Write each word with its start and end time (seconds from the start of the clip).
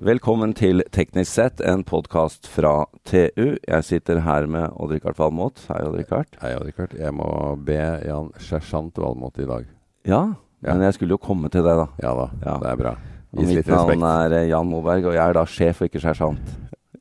Velkommen 0.00 0.54
til 0.56 0.80
Teknisk 0.94 1.28
sett, 1.36 1.60
en 1.60 1.82
podkast 1.84 2.46
fra 2.48 2.86
TU. 3.04 3.56
Jeg 3.68 3.84
sitter 3.84 4.22
her 4.24 4.46
med 4.48 4.70
Odd-Rikard 4.80 5.18
Valmot. 5.20 5.60
Hei, 5.68 5.82
Odd-Rikard. 5.84 6.38
Hei, 6.40 6.54
Odd-Rikard. 6.56 6.94
Jeg 6.96 7.12
må 7.12 7.26
be 7.66 7.76
Jan 8.08 8.30
sersjant 8.40 8.96
Valmot 9.00 9.36
i 9.44 9.48
dag. 9.50 9.66
Ja, 10.08 10.22
Ja. 10.62 10.74
men 10.74 10.82
jeg 10.86 10.94
skulle 10.94 11.16
jo 11.16 11.20
komme 11.20 11.48
til 11.52 11.62
deg, 11.64 11.76
da. 11.76 11.86
Ja 12.02 12.14
da, 12.14 12.30
Ja. 12.46 12.56
det 12.58 12.68
er 12.70 12.76
bra. 12.76 12.90
Og 13.32 13.44
respekt. 13.44 13.56
mitt 13.56 13.66
navn 13.68 14.02
er 14.02 14.32
eh, 14.38 14.48
Jan 14.48 14.66
Moberg, 14.66 15.04
og 15.04 15.14
jeg 15.14 15.28
er 15.28 15.32
da 15.32 15.44
sjef 15.44 15.80
og 15.82 15.88
ikke 15.88 16.00
sersjant 16.00 16.50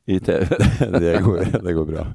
i 0.08 0.20
TU. 0.20 0.44
det, 1.00 1.16
går, 1.24 1.44
det 1.64 1.76
går 1.76 1.86
bra. 1.88 2.06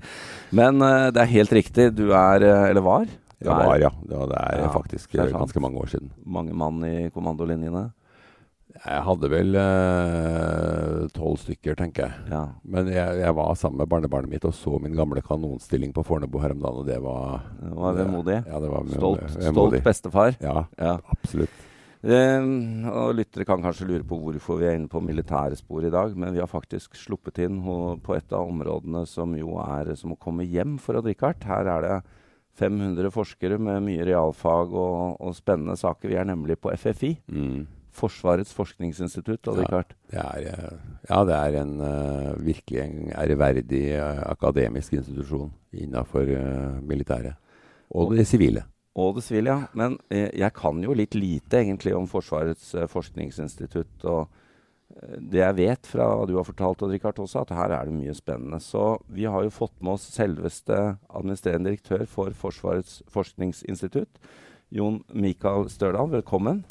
Men 0.52 0.80
uh, 0.82 1.10
det 1.10 1.20
er 1.20 1.32
helt 1.32 1.52
riktig. 1.52 1.94
Du 1.96 2.10
er, 2.12 2.42
eh, 2.44 2.68
eller 2.70 2.80
var, 2.84 3.04
Det 3.40 3.48
var, 3.48 3.76
ja. 3.80 3.90
Det, 4.04 4.16
var, 4.16 4.26
det 4.28 4.36
er 4.38 4.60
Ja, 4.62 4.68
faktisk 4.72 5.12
ganske 5.16 5.60
mange 5.60 5.76
år 5.80 5.86
siden. 5.96 6.10
mange 6.24 6.52
mann 6.54 6.84
i 6.84 7.08
kommandolinjene. 7.10 7.90
Jeg 8.84 9.00
hadde 9.06 9.28
vel 9.32 9.54
eh, 9.56 11.04
tolv 11.16 11.38
stykker, 11.40 11.76
tenker 11.78 12.04
jeg. 12.08 12.24
Ja. 12.32 12.42
Men 12.68 12.88
jeg, 12.92 13.18
jeg 13.22 13.34
var 13.36 13.54
sammen 13.56 13.80
med 13.80 13.88
barnebarnet 13.92 14.28
mitt 14.34 14.44
og 14.48 14.52
så 14.56 14.76
min 14.82 14.96
gamle 14.98 15.22
kanonstilling 15.24 15.94
på 15.96 16.04
Fornebu 16.04 16.36
her 16.42 16.52
om 16.52 16.60
dagen, 16.64 16.80
og 16.82 16.88
det 16.88 16.98
var 17.04 17.46
Det 17.62 17.74
var 17.78 17.96
vemodig. 18.00 18.40
Ja, 18.48 18.60
det 18.60 18.72
var 18.72 18.90
Stolt, 18.92 19.38
stolt 19.40 19.78
bestefar. 19.86 20.36
Ja, 20.44 20.66
Ja. 20.80 20.98
absolutt. 21.14 21.62
Eh, 22.04 22.44
og 22.92 23.14
lyttere 23.16 23.46
kan 23.48 23.62
kanskje 23.64 23.86
lure 23.88 24.04
på 24.04 24.18
hvorfor 24.20 24.58
vi 24.60 24.66
er 24.68 24.76
inne 24.76 24.90
på 24.92 25.00
militære 25.00 25.56
spor 25.56 25.86
i 25.88 25.92
dag, 25.94 26.12
men 26.20 26.34
vi 26.36 26.42
har 26.42 26.50
faktisk 26.50 26.98
sluppet 27.00 27.40
inn 27.46 27.62
på 28.04 28.16
et 28.18 28.32
av 28.36 28.50
områdene 28.50 29.06
som 29.08 29.32
jo 29.38 29.56
er 29.64 29.94
som 29.96 30.12
å 30.12 30.18
komme 30.20 30.44
hjem 30.44 30.76
for 30.78 30.98
å 31.00 31.02
drikke 31.06 31.30
hardt. 31.30 31.46
Her 31.48 31.70
er 31.78 31.80
det 31.86 31.96
500 32.60 33.08
forskere 33.10 33.56
med 33.58 33.80
mye 33.82 34.04
realfag 34.06 34.76
og, 34.76 35.16
og 35.24 35.32
spennende 35.34 35.74
saker. 35.80 36.12
Vi 36.12 36.20
er 36.20 36.28
nemlig 36.28 36.60
på 36.60 36.70
FFI, 36.76 37.14
Mm. 37.32 37.64
Forsvarets 37.94 38.52
forskningsinstitutt. 38.56 39.48
Odd 39.48 39.58
Ja. 39.58 39.64
Rikard. 39.64 39.94
Det 40.10 40.20
er, 40.20 40.46
eh, 40.50 40.78
ja, 41.08 41.24
det 41.24 41.34
er 41.38 41.58
en 41.62 41.80
uh, 41.80 42.34
virkelig 42.42 42.80
en 42.82 43.10
ærverdig 43.14 43.84
uh, 43.98 44.22
akademisk 44.30 44.92
institusjon 44.98 45.52
innenfor 45.72 46.22
uh, 46.22 46.80
militæret. 46.82 47.34
Og 47.94 48.16
det 48.16 48.26
sivile. 48.26 48.64
Og 48.94 49.16
det 49.16 49.24
sivile, 49.24 49.50
ja. 49.50 49.66
Men 49.74 49.98
jeg 50.10 50.52
kan 50.54 50.78
jo 50.82 50.94
litt 50.94 51.14
lite 51.14 51.58
egentlig 51.60 51.94
om 51.94 52.06
Forsvarets 52.06 52.74
forskningsinstitutt. 52.90 54.04
Og 54.04 54.28
det 55.18 55.40
jeg 55.40 55.56
vet 55.58 55.86
fra 55.90 56.06
hva 56.14 56.26
du 56.26 56.36
har 56.36 56.46
fortalt, 56.46 56.82
Odd 56.82 56.94
Rikard, 56.94 57.18
også, 57.18 57.42
at 57.42 57.54
her 57.54 57.74
er 57.74 57.90
det 57.90 57.96
mye 57.96 58.14
spennende. 58.14 58.60
Så 58.62 59.00
vi 59.10 59.26
har 59.26 59.42
jo 59.42 59.50
fått 59.54 59.74
med 59.80 59.96
oss 59.96 60.06
selveste 60.14 60.78
administrerende 61.10 61.72
direktør 61.72 62.06
for 62.10 62.34
Forsvarets 62.38 63.02
forskningsinstitutt. 63.10 64.22
Jon 64.74 65.02
Mikael 65.12 65.68
Størdal, 65.70 66.10
velkommen. 66.14 66.64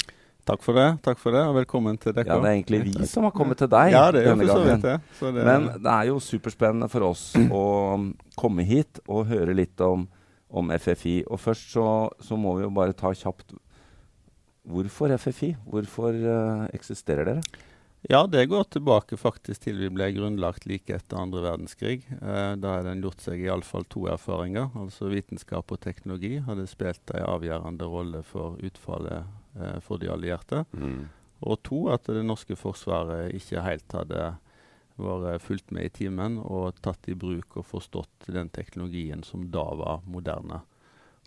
Takk 0.43 0.59
for 0.59 0.75
det, 0.75 0.87
takk 1.05 1.19
for 1.21 1.31
det, 1.31 1.41
og 1.47 1.55
velkommen 1.55 1.95
til 2.03 2.11
dere. 2.11 2.27
Ja, 2.27 2.35
Det 2.43 2.49
er 2.49 2.57
egentlig 2.57 2.81
vi 2.83 3.07
som 3.07 3.23
har 3.23 3.31
kommet 3.31 3.61
til 3.61 3.69
deg 3.71 3.93
Ja, 3.93 4.11
det 4.11 4.23
er 4.23 4.27
jo 4.27 4.33
denne 4.33 4.47
for 4.47 4.51
så 4.51 4.63
gangen. 4.65 4.73
vidt 4.73 4.83
det. 4.83 5.17
Så 5.19 5.31
det 5.31 5.45
Men 5.47 5.67
det 5.83 5.91
er 5.93 6.09
jo 6.09 6.19
superspennende 6.19 6.89
for 6.91 7.01
oss 7.07 7.33
å 7.39 7.63
komme 8.35 8.65
hit 8.67 8.99
og 9.07 9.27
høre 9.31 9.55
litt 9.55 9.79
om, 9.79 10.07
om 10.51 10.71
FFI. 10.75 11.23
Og 11.31 11.39
først 11.39 11.71
så, 11.71 11.85
så 12.19 12.35
må 12.35 12.57
vi 12.57 12.63
jo 12.67 12.73
bare 12.75 12.93
ta 12.93 13.13
kjapt 13.13 13.55
Hvorfor 14.63 15.11
FFI? 15.19 15.55
Hvorfor 15.67 16.15
uh, 16.15 16.67
eksisterer 16.73 17.25
dere? 17.25 17.41
ja, 18.09 18.27
det 18.27 18.45
går 18.51 18.63
tilbake 18.63 19.15
faktisk 19.15 19.61
til 19.63 19.77
vi 19.79 19.89
ble 19.91 20.09
grunnlagt 20.11 20.65
like 20.67 20.91
etter 20.91 21.19
andre 21.19 21.39
verdenskrig. 21.39 22.01
Eh, 22.19 22.55
da 22.59 22.73
har 22.75 22.83
den 22.83 22.99
gjort 23.03 23.23
seg 23.23 23.39
iallfall 23.39 23.85
to 23.87 24.07
erfaringer. 24.11 24.67
Altså 24.75 25.07
vitenskap 25.07 25.71
og 25.71 25.79
teknologi 25.79 26.41
hadde 26.43 26.67
spilt 26.67 27.13
en 27.15 27.23
avgjørende 27.23 27.87
rolle 27.87 28.23
for 28.27 28.59
utfallet 28.59 29.23
eh, 29.59 29.79
for 29.83 30.01
de 30.01 30.11
allierte. 30.11 30.63
Mm. 30.71 31.07
Og 31.43 31.59
to, 31.63 31.87
at 31.91 32.07
det 32.07 32.23
norske 32.25 32.55
forsvaret 32.55 33.33
ikke 33.35 33.63
helt 33.65 33.95
hadde 33.97 34.33
vært 34.97 35.41
fulgt 35.43 35.71
med 35.73 35.89
i 35.89 35.93
timen 35.93 36.37
og 36.39 36.77
tatt 36.85 37.09
i 37.09 37.17
bruk 37.17 37.57
og 37.57 37.65
forstått 37.65 38.29
den 38.31 38.51
teknologien 38.53 39.23
som 39.25 39.49
da 39.51 39.65
var 39.79 40.05
moderne. 40.05 40.61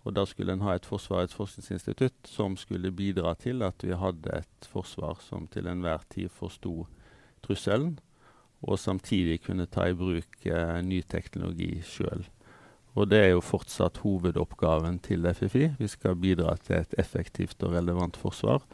Og 0.07 0.15
Da 0.15 0.23
skulle 0.25 0.53
en 0.53 0.63
ha 0.63 0.77
et 0.77 0.87
Forsvarets 0.87 1.35
forskningsinstitutt 1.35 2.29
som 2.31 2.57
skulle 2.57 2.93
bidra 2.95 3.35
til 3.35 3.63
at 3.67 3.83
vi 3.83 3.93
hadde 3.93 4.39
et 4.39 4.69
forsvar 4.71 5.19
som 5.21 5.49
til 5.51 5.67
enhver 5.67 6.05
tid 6.09 6.31
forsto 6.31 6.87
trusselen, 7.43 7.99
og 8.63 8.79
samtidig 8.79 9.43
kunne 9.43 9.67
ta 9.67 9.89
i 9.91 9.95
bruk 9.99 10.47
eh, 10.47 10.79
ny 10.83 11.03
teknologi 11.03 11.83
sjøl. 11.83 12.25
Og 12.97 13.11
det 13.11 13.21
er 13.23 13.33
jo 13.35 13.45
fortsatt 13.45 14.01
hovedoppgaven 14.01 14.99
til 15.05 15.27
FFI. 15.29 15.75
Vi 15.79 15.89
skal 15.93 16.17
bidra 16.17 16.57
til 16.65 16.81
et 16.81 16.95
effektivt 16.99 17.61
og 17.67 17.77
relevant 17.77 18.17
forsvar 18.17 18.65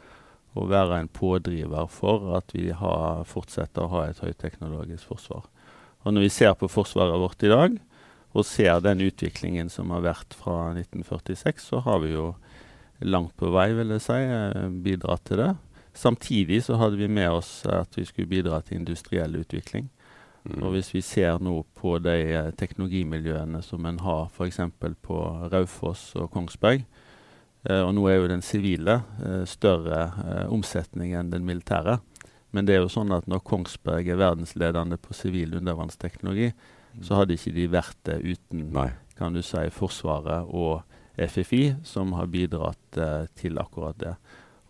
og 0.53 0.69
være 0.69 0.99
en 1.01 1.09
pådriver 1.09 1.87
for 1.89 2.35
at 2.37 2.53
vi 2.53 2.69
har, 2.77 3.23
fortsetter 3.25 3.83
å 3.83 3.91
ha 3.95 4.03
et 4.07 4.21
høyteknologisk 4.21 5.09
forsvar. 5.09 5.47
Og 6.03 6.13
Når 6.13 6.27
vi 6.27 6.29
ser 6.29 6.53
på 6.53 6.69
forsvaret 6.69 7.19
vårt 7.19 7.43
i 7.43 7.51
dag, 7.51 7.77
og 8.33 8.45
ser 8.45 8.81
den 8.81 9.01
utviklingen 9.05 9.69
som 9.69 9.91
har 9.93 10.03
vært 10.05 10.33
fra 10.37 10.73
1946, 10.73 11.69
så 11.69 11.81
har 11.85 12.01
vi 12.03 12.13
jo 12.13 12.33
langt 12.99 13.35
på 13.37 13.51
vei, 13.53 13.71
vil 13.77 13.93
jeg 13.93 14.01
si, 14.01 14.13
eh, 14.13 14.69
bidratt 14.83 15.25
til 15.25 15.37
det. 15.37 15.51
Samtidig 15.93 16.63
så 16.65 16.77
hadde 16.77 16.97
vi 16.97 17.07
med 17.07 17.29
oss 17.29 17.65
at 17.69 17.93
vi 17.97 18.05
skulle 18.05 18.29
bidra 18.29 18.61
til 18.61 18.79
industriell 18.81 19.35
utvikling. 19.37 19.89
Mm. 20.43 20.59
Og 20.59 20.73
hvis 20.75 20.91
vi 20.93 21.01
ser 21.05 21.39
nå 21.43 21.55
på 21.77 21.95
de 22.03 22.17
eh, 22.35 22.51
teknologimiljøene 22.59 23.61
som 23.63 23.85
en 23.87 24.01
har 24.03 24.27
f.eks. 24.27 24.59
på 25.05 25.19
Raufoss 25.53 26.09
og 26.19 26.31
Kongsberg, 26.33 26.83
eh, 27.69 27.81
og 27.81 27.93
nå 27.95 28.07
er 28.11 28.19
jo 28.19 28.31
den 28.31 28.43
sivile 28.43 28.99
eh, 29.23 29.43
større 29.47 30.01
eh, 30.25 30.45
omsetning 30.51 31.15
enn 31.15 31.31
den 31.31 31.47
militære. 31.47 31.99
Men 32.53 32.67
det 32.67 32.75
er 32.75 32.83
jo 32.83 32.91
sånn 32.91 33.13
at 33.15 33.25
når 33.31 33.41
Kongsberg 33.47 34.11
er 34.11 34.19
verdensledende 34.19 34.99
på 35.01 35.15
sivil 35.17 35.55
undervannsteknologi, 35.57 36.51
så 37.01 37.17
hadde 37.17 37.33
ikke 37.37 37.55
de 37.55 37.69
vært 37.73 37.97
det 38.05 38.19
uten 38.21 38.67
Nei. 38.75 38.91
kan 39.17 39.33
du 39.33 39.41
si, 39.41 39.63
Forsvaret 39.73 40.49
og 40.49 40.83
FFI, 41.17 41.75
som 41.85 42.13
har 42.17 42.29
bidratt 42.29 42.97
eh, 42.97 43.25
til 43.37 43.57
akkurat 43.61 43.97
det. 44.01 44.13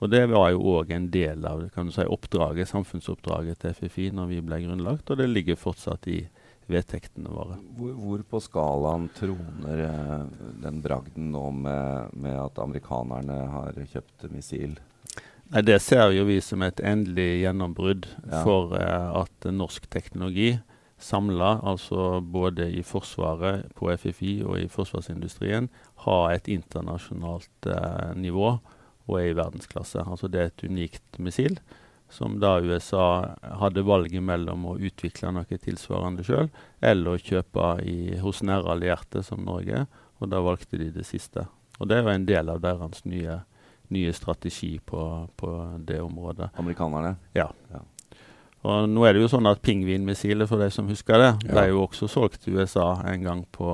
Og 0.04 0.10
Det 0.12 0.26
var 0.28 0.50
jo 0.52 0.64
òg 0.82 0.90
en 0.92 1.06
del 1.14 1.46
av 1.48 1.62
kan 1.72 1.88
du 1.88 1.94
si, 1.96 2.04
oppdraget, 2.04 2.68
samfunnsoppdraget 2.68 3.62
til 3.62 3.76
FFI 3.78 4.10
når 4.12 4.32
vi 4.34 4.42
ble 4.44 4.58
grunnlagt, 4.66 5.12
og 5.14 5.22
det 5.22 5.30
ligger 5.32 5.56
fortsatt 5.60 6.10
i 6.12 6.26
vedtektene 6.68 7.32
våre. 7.32 7.56
Hvor, 7.78 7.94
hvor 8.00 8.24
på 8.34 8.42
skalaen 8.44 9.08
troner 9.16 9.84
eh, 9.86 10.26
den 10.64 10.82
bragden 10.84 11.32
nå 11.32 11.46
med, 11.56 12.12
med 12.20 12.36
at 12.40 12.60
amerikanerne 12.64 13.40
har 13.54 13.80
kjøpt 13.94 14.28
missil? 14.32 14.76
Nei, 15.54 15.62
Det 15.62 15.80
ser 15.84 16.12
jo 16.16 16.28
vi 16.28 16.40
som 16.44 16.64
et 16.68 16.84
endelig 16.84 17.44
gjennombrudd 17.46 18.08
Ja. 18.28 18.44
for 18.44 18.76
eh, 18.80 19.10
at 19.24 19.50
norsk 19.52 19.88
teknologi 19.92 20.58
samla, 21.04 21.58
altså 21.64 22.22
både 22.22 22.70
i 22.72 22.84
Forsvaret, 22.84 23.72
på 23.76 23.92
FFI 23.92 24.38
og 24.44 24.60
i 24.60 24.70
forsvarsindustrien, 24.72 25.68
har 26.08 26.32
et 26.32 26.48
internasjonalt 26.48 27.68
eh, 27.68 28.16
nivå 28.16 28.58
og 29.08 29.20
er 29.20 29.32
i 29.32 29.38
verdensklasse. 29.38 30.04
Altså 30.08 30.30
Det 30.32 30.40
er 30.42 30.52
et 30.52 30.64
unikt 30.70 31.20
missil 31.20 31.58
som 32.14 32.36
da 32.40 32.60
USA 32.62 33.34
hadde 33.58 33.82
valget 33.88 34.22
mellom 34.22 34.68
å 34.70 34.76
utvikle 34.78 35.32
noe 35.34 35.58
tilsvarende 35.58 36.22
sjøl, 36.26 36.52
eller 36.80 37.16
å 37.16 37.22
kjøpe 37.22 37.70
i, 37.90 38.20
hos 38.22 38.44
nære 38.46 38.70
allierte 38.76 39.24
som 39.26 39.42
Norge, 39.48 39.88
og 40.22 40.30
da 40.30 40.42
valgte 40.46 40.78
de 40.78 40.92
det 40.94 41.08
siste. 41.10 41.48
Og 41.80 41.90
Det 41.90 42.04
jo 42.04 42.12
en 42.14 42.28
del 42.30 42.52
av 42.54 42.62
deres 42.62 43.02
nye, 43.10 43.40
nye 43.90 44.14
strategi 44.14 44.76
på, 44.86 45.02
på 45.36 45.56
det 45.82 46.00
området. 46.04 46.52
Amerikanerne? 46.62 47.16
Og 48.64 48.86
nå 48.88 49.04
er 49.04 49.14
det 49.16 49.24
jo 49.26 49.32
sånn 49.34 49.50
at 49.50 49.60
Pingvinmissilet, 49.66 50.48
for 50.48 50.62
de 50.62 50.70
som 50.72 50.88
husker 50.88 51.18
det, 51.20 51.32
ble 51.50 51.66
Ja. 51.66 51.72
jo 51.74 51.82
også 51.88 52.08
solgt 52.08 52.44
til 52.46 52.62
USA 52.62 53.02
en 53.10 53.24
gang 53.26 53.42
på 53.52 53.74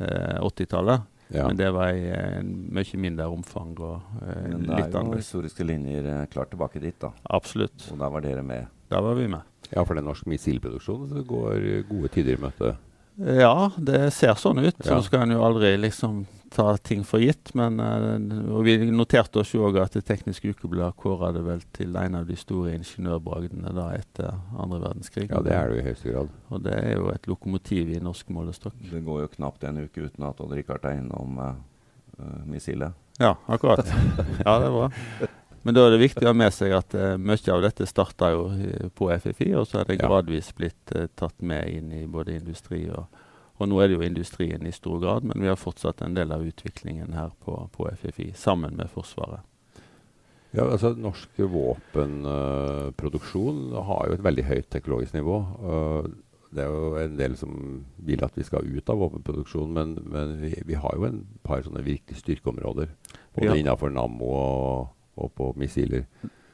eh, 0.00 0.38
80-tallet. 0.38 1.02
Ja. 1.28 1.46
Men 1.46 1.58
det 1.60 1.68
var 1.76 1.92
i 1.92 2.06
eh, 2.08 2.40
mye 2.42 3.00
mindre 3.00 3.26
omfang 3.28 3.74
og 3.76 4.22
eh, 4.22 4.46
Men 4.48 4.64
det 4.64 4.78
er 4.86 4.94
jo 4.96 5.18
historiske 5.18 5.66
linjer 5.66 6.06
eh, 6.08 6.24
klart 6.32 6.52
tilbake 6.54 6.80
dit, 6.80 6.96
da. 7.00 7.12
Absolutt. 7.36 7.84
Og 7.92 8.00
da 8.00 8.08
var 8.12 8.24
dere 8.24 8.44
med. 8.46 8.70
Da 8.88 9.02
var 9.04 9.18
vi 9.18 9.28
med. 9.28 9.44
ja, 9.68 9.82
for 9.84 9.92
det 9.92 10.00
er 10.00 10.08
norsk 10.08 10.28
missilproduksjon 10.32 11.10
så 11.10 11.24
går 11.28 11.66
gode 11.90 12.08
tider 12.14 12.38
i 12.38 12.40
møte. 12.40 12.72
Ja, 13.18 13.70
det 13.76 14.10
ser 14.14 14.38
sånn 14.38 14.60
ut. 14.62 14.76
Så 14.84 15.00
skal 15.02 15.26
en 15.26 15.34
jo 15.34 15.44
aldri 15.46 15.72
liksom 15.80 16.22
ta 16.54 16.76
ting 16.76 17.04
for 17.04 17.20
gitt. 17.20 17.54
Men 17.58 17.80
eh, 17.80 18.52
og 18.54 18.64
vi 18.66 18.76
noterte 18.90 19.42
oss 19.42 19.52
jo 19.54 19.64
òg 19.68 19.80
at 19.82 19.96
Det 19.98 20.04
tekniske 20.08 20.54
ukeblad 20.54 20.96
kåra 20.96 21.32
det 21.34 21.42
vel 21.46 21.64
til 21.74 21.96
en 21.98 22.20
av 22.20 22.28
de 22.28 22.36
store 22.38 22.76
ingeniørbragdene 22.76 23.72
da 23.76 23.88
etter 23.96 24.38
andre 24.56 24.80
verdenskrig. 24.86 25.28
Ja, 25.30 25.42
det 25.44 25.56
er 25.56 25.68
det 25.68 25.76
jo 25.76 25.82
i 25.82 25.88
høyeste 25.88 26.14
grad. 26.14 26.30
Og 26.48 26.62
det 26.64 26.76
er 26.78 26.94
jo 26.96 27.10
et 27.12 27.28
lokomotiv 27.30 27.92
i 27.92 28.00
norsk 28.02 28.30
målestokk. 28.34 28.78
Det 28.92 29.02
går 29.04 29.24
jo 29.24 29.34
knapt 29.34 29.66
en 29.68 29.82
uke 29.84 30.06
uten 30.06 30.28
at 30.28 30.40
Odd 30.44 30.54
Rikard 30.56 30.86
er 30.88 31.02
innom 31.02 31.42
uh, 31.42 31.52
missilet. 32.46 32.96
Ja, 33.18 33.34
akkurat. 33.50 33.82
Ja, 34.44 34.58
det 34.62 34.68
er 34.68 34.74
bra. 34.76 34.90
Men 35.66 35.74
da 35.74 35.80
er 35.84 35.90
det 35.94 36.04
viktig 36.04 36.24
å 36.24 36.30
ha 36.30 36.36
med 36.38 36.52
seg 36.54 36.70
at 36.76 36.90
uh, 36.94 37.16
mye 37.20 37.54
av 37.54 37.62
dette 37.64 37.86
starta 37.88 38.24
jo 38.34 38.42
på 38.96 39.04
FFI, 39.10 39.54
og 39.58 39.64
så 39.68 39.74
er 39.80 39.84
det 39.88 40.00
gradvis 40.00 40.48
blitt 40.56 40.86
uh, 40.94 40.98
tatt 41.18 41.38
med 41.42 41.62
inn 41.72 41.92
i 41.92 42.10
både 42.10 42.36
industri 42.38 42.82
og 42.90 43.04
Og 43.58 43.66
nå 43.66 43.80
er 43.82 43.86
det 43.90 43.96
jo 43.96 44.06
industrien 44.06 44.62
i 44.70 44.70
stor 44.70 45.00
grad, 45.02 45.24
men 45.26 45.42
vi 45.42 45.50
har 45.50 45.58
fortsatt 45.58 45.98
en 46.06 46.14
del 46.14 46.30
av 46.30 46.46
utviklingen 46.46 47.10
her 47.18 47.34
på, 47.42 47.66
på 47.74 47.90
FFI, 47.90 48.30
sammen 48.38 48.78
med 48.78 48.86
Forsvaret. 48.92 49.42
Ja, 50.54 50.62
altså 50.64 50.94
Norsk 50.94 51.30
våpenproduksjon 51.36 53.74
uh, 53.74 53.82
har 53.90 54.06
jo 54.06 54.12
et 54.14 54.24
veldig 54.24 54.44
høyt 54.48 54.70
teknologisk 54.70 55.14
nivå. 55.18 55.36
Uh, 55.58 56.06
det 56.54 56.62
er 56.64 56.70
jo 56.72 56.96
en 56.96 57.18
del 57.18 57.34
som 57.36 57.50
vil 58.06 58.24
at 58.24 58.36
vi 58.38 58.44
skal 58.46 58.64
ut 58.64 58.88
av 58.88 58.96
våpenproduksjon, 59.02 59.72
men, 59.74 59.98
men 60.08 60.40
vi, 60.40 60.54
vi, 60.64 60.74
har 60.80 60.96
jo 60.96 61.04
en 61.08 61.26
par 61.44 61.62
sånne 61.64 61.82
virkelig 61.84 62.18
styrkeområder. 62.22 62.88
Både 63.36 63.50
ja. 63.50 63.56
innenfor 63.60 63.88
Nammo 63.92 64.28
og, 64.32 64.88
og, 65.18 65.32
på 65.36 65.52
missiler. 65.58 66.06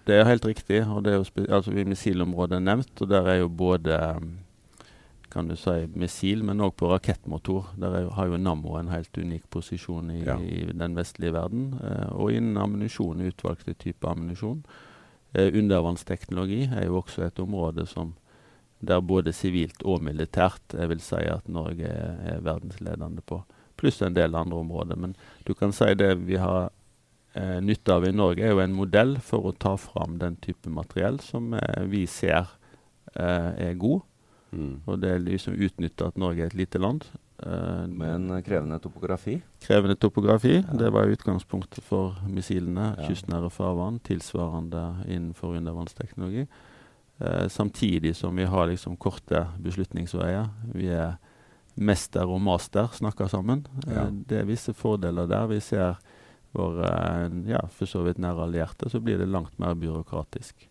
Det 0.05 0.19
er 0.19 0.29
helt 0.29 0.45
riktig. 0.45 0.83
og 0.85 1.05
det 1.05 1.13
er 1.13 1.21
jo 1.21 1.47
altså 1.49 1.73
Missilområdet 1.73 2.59
er 2.59 2.65
nevnt, 2.65 3.01
og 3.01 3.09
der 3.09 3.29
er 3.29 3.39
jo 3.43 3.49
både 3.49 4.01
kan 5.35 5.49
du 5.51 5.57
si, 5.59 5.89
missil, 5.99 6.45
men 6.47 6.63
òg 6.63 6.77
på 6.79 6.89
rakettmotor. 6.93 7.73
Der 7.81 7.97
er, 7.99 8.11
har 8.15 8.29
jo 8.31 8.39
Nammo 8.39 8.77
en 8.79 8.93
helt 8.93 9.19
unik 9.19 9.49
posisjon 9.51 10.13
i, 10.15 10.21
ja. 10.23 10.37
i 10.39 10.63
den 10.71 10.95
vestlige 10.95 11.35
verden. 11.35 11.73
Eh, 11.83 12.13
og 12.15 12.37
innen 12.37 12.61
ammunisjon, 12.61 13.25
utvalgte 13.27 13.75
typer 13.75 14.13
ammunisjon. 14.13 14.61
Eh, 15.35 15.51
undervannsteknologi 15.51 16.69
er 16.69 16.87
jo 16.87 17.01
også 17.01 17.27
et 17.27 17.43
område 17.43 17.87
som 17.91 18.15
der 18.85 19.01
både 19.01 19.33
sivilt 19.35 19.83
og 19.83 20.05
militært 20.05 20.77
jeg 20.77 20.91
vil 20.93 21.03
si 21.03 21.23
at 21.31 21.49
Norge 21.51 21.89
er, 21.89 22.15
er 22.37 22.45
verdensledende 22.45 23.25
på. 23.27 23.41
Pluss 23.81 24.03
en 24.07 24.15
del 24.15 24.37
andre 24.39 24.63
områder. 24.63 25.01
Men 25.01 25.17
du 25.49 25.55
kan 25.59 25.75
si 25.75 25.91
det 25.99 26.13
vi 26.29 26.39
har 26.39 26.71
eh, 27.35 27.59
nytte 27.65 27.99
av 27.99 28.07
i 28.09 28.15
Norge, 28.15 28.45
er 28.45 28.55
jo 28.55 28.63
en 28.65 28.77
modell 28.77 29.17
for 29.23 29.49
å 29.49 29.55
ta 29.57 29.77
fram 29.81 30.19
den 30.23 30.39
type 30.43 30.71
materiell 30.71 31.21
som 31.25 31.53
eh, 31.59 31.85
vi 31.91 32.05
ser 32.11 32.49
eh, 33.15 33.51
er 33.71 33.79
god. 33.81 34.03
Mm. 34.55 34.75
Og 34.87 34.99
det 35.03 35.11
er 35.11 35.23
liksom 35.23 35.59
utnytta 35.59 36.11
at 36.11 36.19
Norge 36.21 36.45
er 36.45 36.53
et 36.53 36.59
lite 36.59 36.79
land. 36.79 37.07
Uh, 37.45 37.91
Med 37.91 38.13
en 38.15 38.43
krevende 38.47 38.79
topografi? 38.79 39.41
Krevende 39.65 39.97
topografi. 39.99 40.61
Ja. 40.61 40.77
Det 40.79 40.93
var 40.95 41.11
utgangspunktet 41.11 41.83
for 41.85 42.15
missilene. 42.31 42.93
Ja. 42.95 43.09
Kystnære 43.09 43.51
farvann, 43.51 43.99
tilsvarende 44.07 44.85
innenfor 45.09 45.57
undervannsteknologi. 45.59 46.47
Eh, 47.19 47.49
samtidig 47.49 48.17
som 48.17 48.37
vi 48.37 48.45
har 48.45 48.67
liksom 48.67 48.97
korte 48.97 49.47
beslutningsveier. 49.59 50.49
Vi 50.75 50.89
er 50.91 51.15
mester 51.75 52.27
og 52.27 52.41
master 52.43 52.91
snakker 52.95 53.31
sammen. 53.31 53.67
Ja. 53.87 54.07
Eh, 54.07 54.11
det 54.29 54.41
er 54.41 54.49
visse 54.49 54.75
fordeler 54.75 55.29
der. 55.31 55.47
Vi 55.47 55.61
ser 55.61 56.01
våre 56.55 56.89
ja, 57.51 57.61
for 57.75 57.91
så 57.91 58.05
vidt 58.06 58.21
nære 58.23 58.47
allierte, 58.47 58.91
så 58.91 59.01
blir 59.03 59.19
det 59.21 59.31
langt 59.31 59.59
mer 59.62 59.75
byråkratisk. 59.79 60.69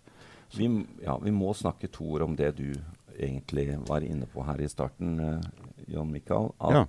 Vi, 0.58 0.70
ja, 1.04 1.18
vi 1.18 1.34
må 1.34 1.54
snakke 1.58 1.90
to 1.92 2.06
ord 2.16 2.28
om 2.28 2.36
det 2.38 2.54
du 2.60 2.68
egentlig 3.18 3.78
var 3.88 4.06
inne 4.06 4.28
på 4.30 4.46
her 4.46 4.62
i 4.62 4.70
starten, 4.70 5.18
uh, 5.20 5.86
John 5.90 6.12
Michael, 6.14 6.52
at 6.60 6.78
ja. 6.78 6.86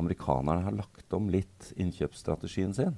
amerikanerne 0.00 0.64
har 0.66 0.76
lagt 0.76 1.12
om 1.16 1.30
litt 1.32 1.72
innkjøpsstrategien 1.76 2.74
sin? 2.76 2.96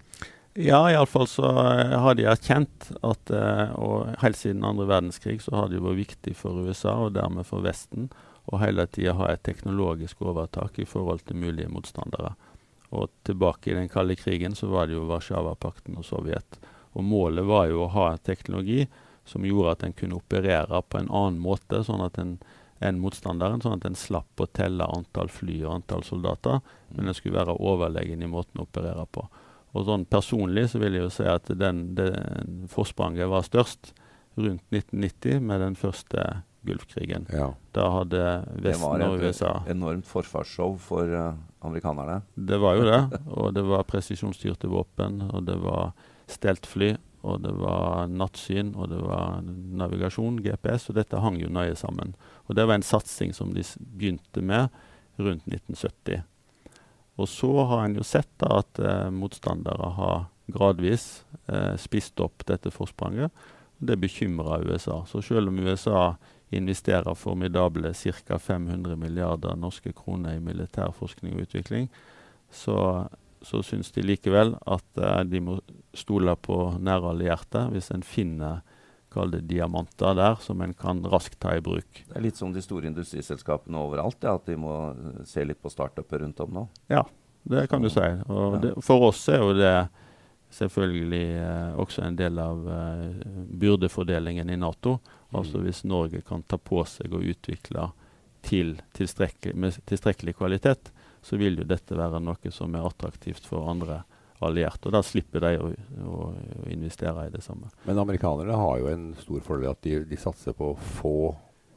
Ja, 0.59 0.83
iallfall 0.91 1.29
så 1.31 1.49
uh, 1.49 1.95
har 2.05 2.19
de 2.19 2.27
erkjent 2.29 2.91
at 3.01 3.33
uh, 3.33 3.73
og 3.79 4.13
helt 4.23 4.39
siden 4.39 4.67
andre 4.69 4.89
verdenskrig 4.91 5.41
så 5.43 5.57
har 5.57 5.73
det 5.73 5.83
vært 5.83 6.03
viktig 6.03 6.37
for 6.39 6.67
USA, 6.67 6.99
og 7.07 7.17
dermed 7.17 7.47
for 7.49 7.65
Vesten, 7.65 8.11
å 8.51 8.59
hele 8.59 8.89
tida 8.91 9.15
ha 9.21 9.31
et 9.31 9.45
teknologisk 9.47 10.25
overtak 10.27 10.81
i 10.83 10.89
forhold 10.89 11.23
til 11.29 11.39
mulige 11.39 11.71
motstandere. 11.71 12.35
Og 12.93 13.09
tilbake 13.27 13.73
i 13.73 13.77
den 13.77 13.89
kalde 13.89 14.17
krigen 14.21 14.55
så 14.59 14.69
var 14.69 14.89
det 14.89 14.99
jo 14.99 15.07
Warszawapakten 15.09 15.97
og 15.97 16.05
Sovjet. 16.05 16.59
Og 16.93 17.05
målet 17.05 17.47
var 17.49 17.71
jo 17.71 17.87
å 17.87 17.93
ha 17.95 18.11
teknologi 18.21 18.85
som 19.25 19.47
gjorde 19.47 19.77
at 19.77 19.87
en 19.87 19.95
kunne 19.97 20.19
operere 20.19 20.83
på 20.83 20.99
en 20.99 21.09
annen 21.09 21.41
måte 21.41 21.81
sånn 21.87 22.03
at 22.05 22.19
en, 22.21 22.35
enn 22.83 23.01
motstanderen, 23.01 23.63
sånn 23.63 23.79
at 23.79 23.87
en 23.89 23.97
slapp 23.97 24.43
å 24.43 24.49
telle 24.51 24.85
antall 24.85 25.31
fly 25.33 25.63
og 25.63 25.77
antall 25.79 26.05
soldater, 26.05 26.61
men 26.93 27.09
en 27.09 27.17
skulle 27.17 27.39
være 27.39 27.57
overlegen 27.57 28.25
i 28.25 28.31
måten 28.31 28.61
å 28.61 28.67
operere 28.67 29.07
på. 29.09 29.25
Og 29.73 29.87
sånn 29.89 30.05
Personlig 30.11 30.69
så 30.73 30.83
vil 30.83 30.99
jeg 30.99 31.07
jo 31.07 31.13
si 31.15 31.29
at 31.29 31.49
den, 31.49 31.95
den 31.97 32.67
forspranget 32.69 33.31
var 33.31 33.47
størst 33.47 33.95
rundt 34.37 34.65
1990 34.73 35.41
med 35.45 35.63
den 35.65 35.79
første 35.79 36.43
Gulfkrigen. 36.67 37.27
Ja. 37.33 37.53
Da 37.75 37.89
hadde 37.99 38.25
Vesten 38.63 39.05
og 39.07 39.23
USA 39.23 39.33
Det 39.33 39.47
var 39.49 39.67
et 39.67 39.77
enormt 39.77 40.09
forsvarsshow 40.09 40.77
for 40.83 41.11
uh, 41.11 41.39
amerikanerne. 41.67 42.21
Det 42.35 42.59
var 42.63 42.79
jo 42.79 42.85
det. 42.87 43.01
Og 43.39 43.55
det 43.57 43.65
var 43.67 43.87
presisjonsstyrte 43.89 44.71
våpen, 44.71 45.25
og 45.31 45.47
det 45.47 45.59
var 45.63 45.91
steltfly 46.31 46.95
og 47.23 47.43
det 47.45 47.53
var 47.55 48.11
nattsyn, 48.11 48.73
og 48.75 48.89
det 48.91 48.99
var 48.99 49.43
navigasjon, 49.47 50.41
GPS, 50.43 50.89
og 50.91 50.99
dette 50.99 51.21
hang 51.23 51.39
jo 51.39 51.51
nøye 51.55 51.77
sammen. 51.79 52.17
Og 52.51 52.59
det 52.59 52.67
var 52.67 52.81
en 52.81 52.87
satsing 52.87 53.31
som 53.37 53.53
de 53.55 53.63
begynte 53.79 54.43
med 54.43 54.75
rundt 55.23 55.47
1970. 55.47 56.25
Og 57.23 57.29
så 57.31 57.53
har 57.71 57.85
en 57.85 57.95
jo 58.01 58.07
sett 58.07 58.31
da 58.43 58.59
at 58.63 58.81
eh, 58.83 59.11
motstandere 59.15 59.93
har 59.99 60.25
gradvis 60.51 61.23
eh, 61.47 61.77
spist 61.79 62.19
opp 62.25 62.43
dette 62.49 62.73
forspranget. 62.75 63.31
Det 63.79 64.01
bekymrer 64.03 64.67
USA. 64.67 65.05
Så 65.07 65.23
selv 65.23 65.53
om 65.53 65.61
USA 65.63 66.17
investerer 66.57 67.15
formidable 67.19 67.95
ca. 67.95 68.39
500 68.39 68.97
milliarder 68.97 69.57
norske 69.57 69.93
kroner 69.97 70.37
i 70.37 70.45
militær 70.45 70.93
forskning 70.97 71.37
og 71.37 71.49
utvikling, 71.49 71.91
så 72.51 73.09
så 73.43 73.59
syns 73.67 73.91
de 73.91 74.05
likevel 74.07 74.53
at 74.71 75.01
uh, 75.03 75.23
de 75.27 75.41
må 75.43 75.57
stole 75.99 76.31
på 76.39 76.57
nære 76.79 77.09
allierte 77.11 77.65
hvis 77.73 77.91
en 77.91 78.05
finner 78.07 78.61
kall 79.13 79.33
det 79.35 79.43
diamanter 79.51 80.15
der 80.17 80.39
som 80.41 80.63
en 80.65 80.73
kan 80.75 81.03
raskt 81.05 81.39
ta 81.43 81.57
i 81.57 81.65
bruk. 81.65 82.05
Det 82.09 82.17
er 82.17 82.25
litt 82.25 82.39
som 82.39 82.53
de 82.55 82.63
store 82.65 82.89
industriselskapene 82.89 83.81
overalt, 83.81 84.23
ja, 84.25 84.37
at 84.39 84.47
de 84.49 84.57
må 84.61 84.77
eh, 84.93 85.19
se 85.29 85.45
litt 85.45 85.61
på 85.63 85.73
startuper 85.73 86.23
rundt 86.25 86.41
om 86.41 86.55
nå? 86.57 86.63
Ja, 86.93 87.05
det 87.43 87.67
kan 87.69 87.85
du 87.85 87.91
si. 87.93 88.07
Og 88.33 88.57
det, 88.63 88.73
for 88.87 89.11
oss 89.11 89.27
er 89.29 89.43
jo 89.43 89.53
det 89.59 89.75
selvfølgelig 90.57 91.27
eh, 91.43 91.81
også 91.85 92.07
en 92.07 92.17
del 92.17 92.41
av 92.41 92.65
eh, 92.79 93.27
byrdefordelingen 93.65 94.53
i 94.53 94.59
Nato. 94.61 94.99
Altså 95.33 95.63
hvis 95.65 95.85
Norge 95.89 96.21
kan 96.27 96.45
ta 96.45 96.59
på 96.61 96.85
seg 96.89 97.13
og 97.15 97.25
utvikle 97.25 97.91
til 98.43 98.75
tilstrekkelig, 98.97 99.55
med 99.57 99.79
tilstrekkelig 99.89 100.35
kvalitet, 100.37 100.91
så 101.23 101.39
vil 101.39 101.61
jo 101.61 101.69
dette 101.69 101.97
være 101.97 102.21
noe 102.21 102.51
som 102.55 102.75
er 102.75 102.87
attraktivt 102.87 103.47
for 103.47 103.71
andre 103.71 104.03
allierte. 104.43 104.89
Og 104.89 104.97
da 104.97 105.03
slipper 105.07 105.45
de 105.45 105.53
å, 105.61 105.71
å, 105.71 106.19
å, 106.65 106.67
investere 106.73 107.29
i 107.29 107.33
det 107.33 107.45
samme. 107.45 107.71
Men 107.87 108.03
amerikanerne 108.03 108.59
har 108.59 108.81
jo 108.81 108.91
en 108.91 109.09
stor 109.21 109.45
fordel 109.47 109.71
at 109.71 109.83
de, 109.87 110.01
de 110.09 110.19
satser 110.19 110.57
på 110.59 110.73
få 110.99 111.17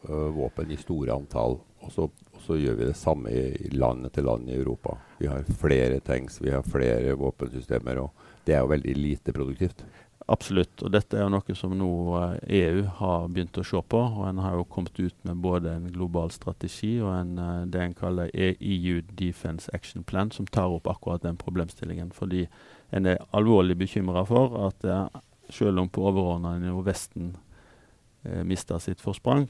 uh, 0.09 0.29
våpen 0.33 0.73
i 0.73 0.79
store 0.81 1.13
antall. 1.13 1.59
Og 1.85 1.93
så, 1.93 2.07
og 2.09 2.41
så, 2.41 2.57
gjør 2.57 2.79
vi 2.79 2.89
det 2.89 2.97
samme 2.97 3.29
i 3.29 3.69
land 3.75 4.07
etter 4.09 4.25
land 4.25 4.49
i 4.49 4.57
Europa. 4.57 4.97
Vi 5.19 5.29
har 5.29 5.45
flere 5.61 5.99
tanks, 6.01 6.41
vi 6.41 6.53
har 6.53 6.65
flere 6.65 7.13
våpensystemer. 7.19 8.01
og 8.01 8.41
Det 8.45 8.57
er 8.57 8.65
jo 8.65 8.73
veldig 8.73 8.97
lite 8.97 9.35
produktivt. 9.35 9.85
Absolutt. 10.25 10.81
Og 10.81 10.89
dette 10.89 11.19
er 11.19 11.21
jo 11.21 11.33
noe 11.35 11.55
som 11.57 11.73
nå 11.77 11.87
EU 12.17 12.39
eh, 12.39 12.79
e 12.81 12.85
har 12.97 13.27
begynt 13.29 13.59
å 13.61 13.65
se 13.67 13.77
på. 13.77 13.99
og 14.01 14.23
En 14.25 14.41
har 14.41 14.55
jo 14.57 14.65
kommet 14.65 14.97
ut 14.97 15.17
med 15.27 15.37
både 15.43 15.75
en 15.77 15.91
global 15.93 16.33
strategi 16.33 16.95
og 16.97 17.11
en, 17.13 17.37
eh, 17.37 17.65
det 17.69 17.83
en 17.83 17.93
kaller 17.93 18.31
EU 18.33 19.01
Defense 19.13 19.69
Action 19.73 20.03
Plan, 20.03 20.31
som 20.31 20.47
tar 20.49 20.73
opp 20.73 20.89
akkurat 20.89 21.21
den 21.21 21.37
problemstillingen. 21.37 22.09
Fordi 22.13 22.47
en 22.89 23.05
er 23.05 23.21
alvorlig 23.37 23.77
bekymra 23.77 24.25
for 24.25 24.57
at 24.65 24.89
eh, 24.89 25.21
selv 25.53 25.79
om 25.79 25.89
på 25.93 26.07
overordna 26.09 26.57
nivå 26.57 26.81
Vesten 26.89 27.35
eh, 28.23 28.41
mister 28.43 28.81
sitt 28.81 29.01
forsprang, 29.05 29.45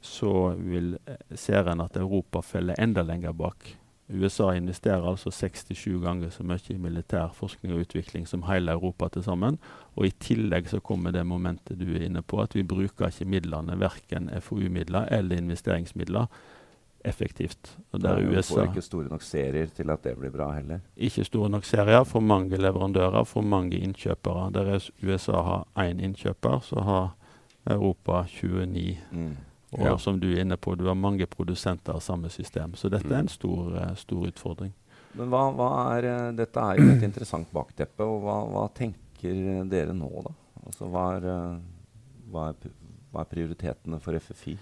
så 0.00 0.54
vil, 0.56 0.94
ser 1.34 1.68
en 1.68 1.82
at 1.84 1.96
Europa 1.96 2.40
faller 2.40 2.78
enda 2.80 3.04
lenger 3.04 3.36
bak. 3.36 3.76
USA 4.08 4.52
investerer 4.54 5.02
altså 5.02 5.32
67 5.34 5.98
ganger 6.02 6.30
så 6.30 6.44
mye 6.46 6.70
i 6.70 6.78
militær 6.78 7.32
forskning 7.34 7.74
og 7.74 7.86
utvikling 7.86 8.26
som 8.30 8.44
hele 8.46 8.72
Europa 8.76 9.08
til 9.10 9.24
sammen. 9.26 9.58
Og 9.96 10.06
i 10.06 10.12
tillegg 10.22 10.68
så 10.70 10.78
kommer 10.80 11.14
det 11.14 11.24
momentet 11.26 11.80
du 11.80 11.88
er 11.90 12.06
inne 12.06 12.22
på, 12.22 12.38
at 12.42 12.54
vi 12.54 12.62
bruker 12.62 13.10
ikke 13.10 13.26
midlene, 13.26 13.78
verken 13.80 14.30
FoU-midler 14.40 15.08
eller 15.10 15.42
investeringsmidler, 15.42 16.30
effektivt. 17.06 17.72
Og 17.92 18.02
der 18.02 18.20
Nei, 18.20 18.36
USA 18.36 18.54
får 18.54 18.70
ikke 18.70 18.86
store 18.86 19.10
nok 19.10 19.26
serier 19.26 19.74
til 19.74 19.90
at 19.90 20.06
det 20.06 20.14
blir 20.18 20.30
bra 20.34 20.52
heller? 20.54 20.82
Ikke 20.96 21.26
store 21.26 21.50
nok 21.50 21.66
serier. 21.66 22.06
For 22.06 22.22
mange 22.22 22.58
leverandører, 22.62 23.24
for 23.24 23.46
mange 23.46 23.78
innkjøpere. 23.78 24.50
Der 24.54 24.90
USA 25.02 25.42
har 25.42 25.66
én 25.78 26.02
innkjøper, 26.02 26.60
så 26.62 26.82
har 26.82 27.14
Europa 27.66 28.22
29. 28.30 28.98
Mm. 29.12 29.36
Og 29.74 29.82
ja. 29.82 29.98
som 29.98 30.20
du 30.20 30.28
er 30.32 30.44
inne 30.44 30.56
på, 30.56 30.74
du 30.78 30.86
har 30.86 30.94
mange 30.94 31.26
produsenter 31.26 31.96
av 31.96 32.00
samme 32.04 32.30
system. 32.30 32.76
Så 32.78 32.90
dette 32.92 33.10
er 33.10 33.24
en 33.24 33.30
mm. 33.30 33.34
stor, 33.34 33.72
uh, 33.74 33.94
stor 33.98 34.28
utfordring. 34.28 34.72
Men 35.16 35.32
hva, 35.32 35.42
hva 35.56 35.70
er, 35.96 36.06
uh, 36.06 36.28
Dette 36.36 36.62
er 36.62 36.78
jo 36.78 36.92
et 36.94 37.06
interessant 37.08 37.50
bakteppe. 37.54 38.06
og 38.06 38.22
Hva, 38.22 38.38
hva 38.52 38.66
tenker 38.76 39.66
dere 39.70 39.96
nå, 39.96 40.10
da? 40.28 40.34
Altså, 40.62 40.86
hva, 40.92 41.08
er, 41.16 41.26
uh, 41.26 42.06
hva, 42.30 42.48
er, 42.52 42.72
hva 43.10 43.24
er 43.24 43.30
prioritetene 43.32 44.00
for 44.02 44.18
FFI? 44.22 44.56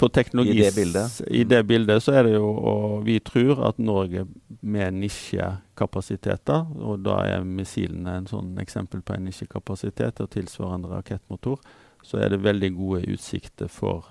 På 0.00 0.08
teknologi, 0.08 0.56
I 0.56 0.64
det 0.64 0.74
bildet? 0.74 1.20
I 1.28 1.44
det 1.44 1.62
bildet 1.68 2.00
så 2.00 2.14
er 2.16 2.24
det 2.24 2.38
jo 2.38 2.46
og 2.48 3.02
Vi 3.04 3.18
tror 3.20 3.66
at 3.68 3.76
Norge 3.78 4.24
med 4.64 4.96
nisjekapasiteter, 4.96 6.70
og 6.80 7.02
da 7.04 7.20
er 7.28 7.44
missilene 7.44 8.16
en 8.22 8.30
sånn 8.30 8.54
eksempel 8.62 9.04
på 9.04 9.12
en 9.12 9.28
nisjekapasitet 9.28 10.22
og 10.24 10.32
tilsvarende 10.32 10.88
rakettmotor, 10.88 11.60
så 12.00 12.22
er 12.22 12.32
det 12.32 12.46
veldig 12.46 12.72
gode 12.78 13.02
utsikter 13.12 13.68
for 13.68 14.08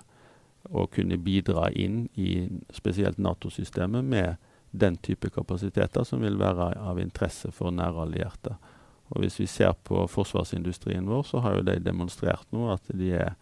å 0.70 0.86
kunne 0.92 1.16
bidra 1.20 1.70
inn 1.72 2.06
i 2.14 2.48
spesielt 2.74 3.18
Nato-systemet 3.18 4.04
med 4.04 4.36
den 4.70 4.96
type 5.00 5.30
kapasiteter 5.32 6.04
som 6.04 6.20
vil 6.20 6.36
være 6.40 6.74
av 6.76 7.00
interesse 7.00 7.50
for 7.54 7.72
nære 7.72 8.04
allierte. 8.04 8.56
Og 9.08 9.22
hvis 9.22 9.38
vi 9.40 9.46
ser 9.48 9.72
på 9.88 10.04
forsvarsindustrien 10.12 11.06
vår, 11.08 11.22
så 11.24 11.40
har 11.44 11.56
jo 11.56 11.64
de 11.64 11.78
demonstrert 11.80 12.48
nå 12.52 12.68
at 12.74 12.90
de 12.92 13.14
er 13.16 13.36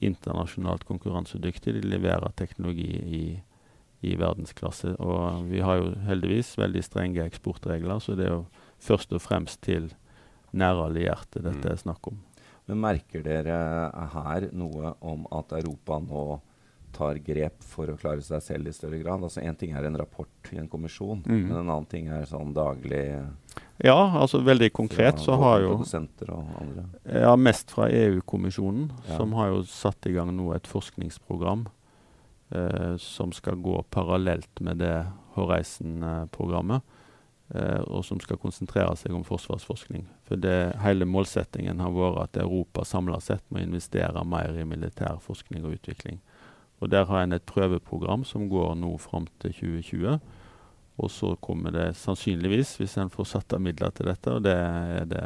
internasjonalt 0.00 0.86
konkurransedyktige. 0.88 1.80
De 1.80 1.88
leverer 1.90 2.30
teknologi 2.38 2.92
i, 3.02 3.24
i 4.06 4.14
verdensklasse. 4.18 4.94
Og 5.02 5.48
vi 5.50 5.64
har 5.64 5.80
jo 5.80 5.90
heldigvis 6.06 6.54
veldig 6.60 6.84
strenge 6.86 7.26
eksportregler, 7.26 7.98
så 7.98 8.14
det 8.18 8.28
er 8.28 8.36
jo 8.36 8.44
først 8.82 9.12
og 9.18 9.24
fremst 9.24 9.62
til 9.66 9.90
nære 10.52 10.86
allierte 10.86 11.42
dette 11.42 11.72
er 11.72 11.82
snakk 11.82 12.12
om. 12.12 12.22
Men 12.70 12.78
merker 12.84 13.24
dere 13.26 13.58
her 14.14 14.46
noe 14.54 14.94
om 15.02 15.26
at 15.34 15.50
Europa 15.58 15.98
nå 16.04 16.24
tar 16.94 17.18
grep 17.24 17.64
for 17.66 17.90
å 17.90 17.96
klare 17.98 18.22
seg 18.24 18.42
selv 18.44 18.70
i 18.70 18.74
større 18.76 19.00
grad? 19.02 19.24
Altså 19.24 19.42
Én 19.42 19.56
ting 19.58 19.74
er 19.76 19.88
en 19.88 19.98
rapport 19.98 20.52
i 20.52 20.60
en 20.60 20.68
kommisjon, 20.70 21.22
mm. 21.24 21.42
men 21.48 21.56
en 21.56 21.62
annen 21.64 21.88
ting 21.90 22.08
er 22.12 22.24
sånn 22.28 22.54
daglig 22.56 23.02
Ja, 23.82 23.98
altså 24.20 24.42
veldig 24.44 24.70
konkret 24.76 25.20
så 25.22 25.36
har 25.40 25.64
jo. 25.64 25.76
Ja, 27.08 27.34
mest 27.36 27.74
fra 27.74 27.88
EU-kommisjonen, 27.90 28.90
ja. 29.08 29.18
som 29.18 29.34
har 29.38 29.52
jo 29.52 29.62
satt 29.68 30.10
i 30.10 30.14
gang 30.16 30.32
nå 30.36 30.52
et 30.56 30.70
forskningsprogram 30.70 31.66
eh, 32.54 32.96
som 33.02 33.34
skal 33.34 33.60
gå 33.62 33.80
parallelt 33.90 34.62
med 34.64 34.84
det 34.84 34.96
Horizon-programmet. 35.36 36.84
Eh, 37.54 37.80
og 37.92 38.00
som 38.04 38.20
skal 38.22 38.38
konsentrere 38.40 38.94
seg 38.96 39.12
om 39.12 39.24
forsvarsforskning. 39.28 40.06
For 40.24 40.40
det, 40.40 40.72
Hele 40.80 41.04
målsettingen 41.04 41.82
har 41.84 41.92
vært 41.92 42.22
at 42.22 42.38
Europa 42.46 42.84
samla 42.88 43.18
sett 43.20 43.44
må 43.52 43.60
investere 43.60 44.22
mer 44.24 44.56
i 44.56 44.64
militær 44.64 45.18
forskning 45.20 45.66
og 45.66 45.76
utvikling. 45.76 46.22
Og 46.82 46.90
Der 46.90 47.06
har 47.06 47.22
en 47.22 47.32
et 47.32 47.46
prøveprogram 47.46 48.24
som 48.26 48.48
går 48.50 48.74
nå 48.74 48.96
fram 48.98 49.28
til 49.40 49.54
2020. 49.54 50.18
Og 50.98 51.10
så 51.10 51.36
kommer 51.40 51.70
det 51.70 51.96
sannsynligvis, 51.96 52.76
hvis 52.76 52.98
en 52.98 53.10
får 53.10 53.30
satt 53.30 53.54
av 53.54 53.62
midler 53.62 53.94
til 53.94 54.10
dette, 54.10 54.34
og 54.34 54.42
det 54.44 54.52
er 54.52 55.06
det 55.08 55.24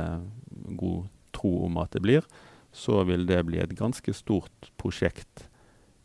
god 0.76 1.08
tro 1.34 1.64
om 1.66 1.80
at 1.82 1.96
det 1.96 2.04
blir, 2.04 2.28
så 2.72 3.02
vil 3.08 3.26
det 3.26 3.40
bli 3.48 3.58
et 3.58 3.74
ganske 3.76 4.12
stort 4.14 4.70
prosjekt 4.76 5.48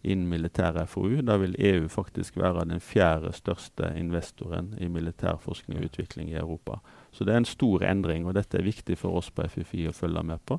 innen 0.01 0.29
militær 0.31 0.79
FoU. 0.89 1.19
Da 1.21 1.37
vil 1.37 1.55
EU 1.59 1.87
faktisk 1.91 2.39
være 2.41 2.65
den 2.71 2.81
fjerde 2.81 3.33
største 3.37 3.91
investoren 3.99 4.73
i 4.81 4.87
militær 4.89 5.37
forskning 5.43 5.77
og 5.79 5.91
utvikling 5.91 6.31
i 6.31 6.39
Europa. 6.39 6.79
Så 7.11 7.27
det 7.27 7.35
er 7.35 7.43
en 7.43 7.49
stor 7.49 7.85
endring, 7.85 8.25
og 8.25 8.33
dette 8.39 8.57
er 8.57 8.65
viktig 8.65 8.97
for 8.97 9.19
oss 9.19 9.29
på 9.29 9.45
FFI 9.45 9.89
å 9.91 9.95
følge 9.95 10.23
med 10.25 10.41
på. 10.47 10.57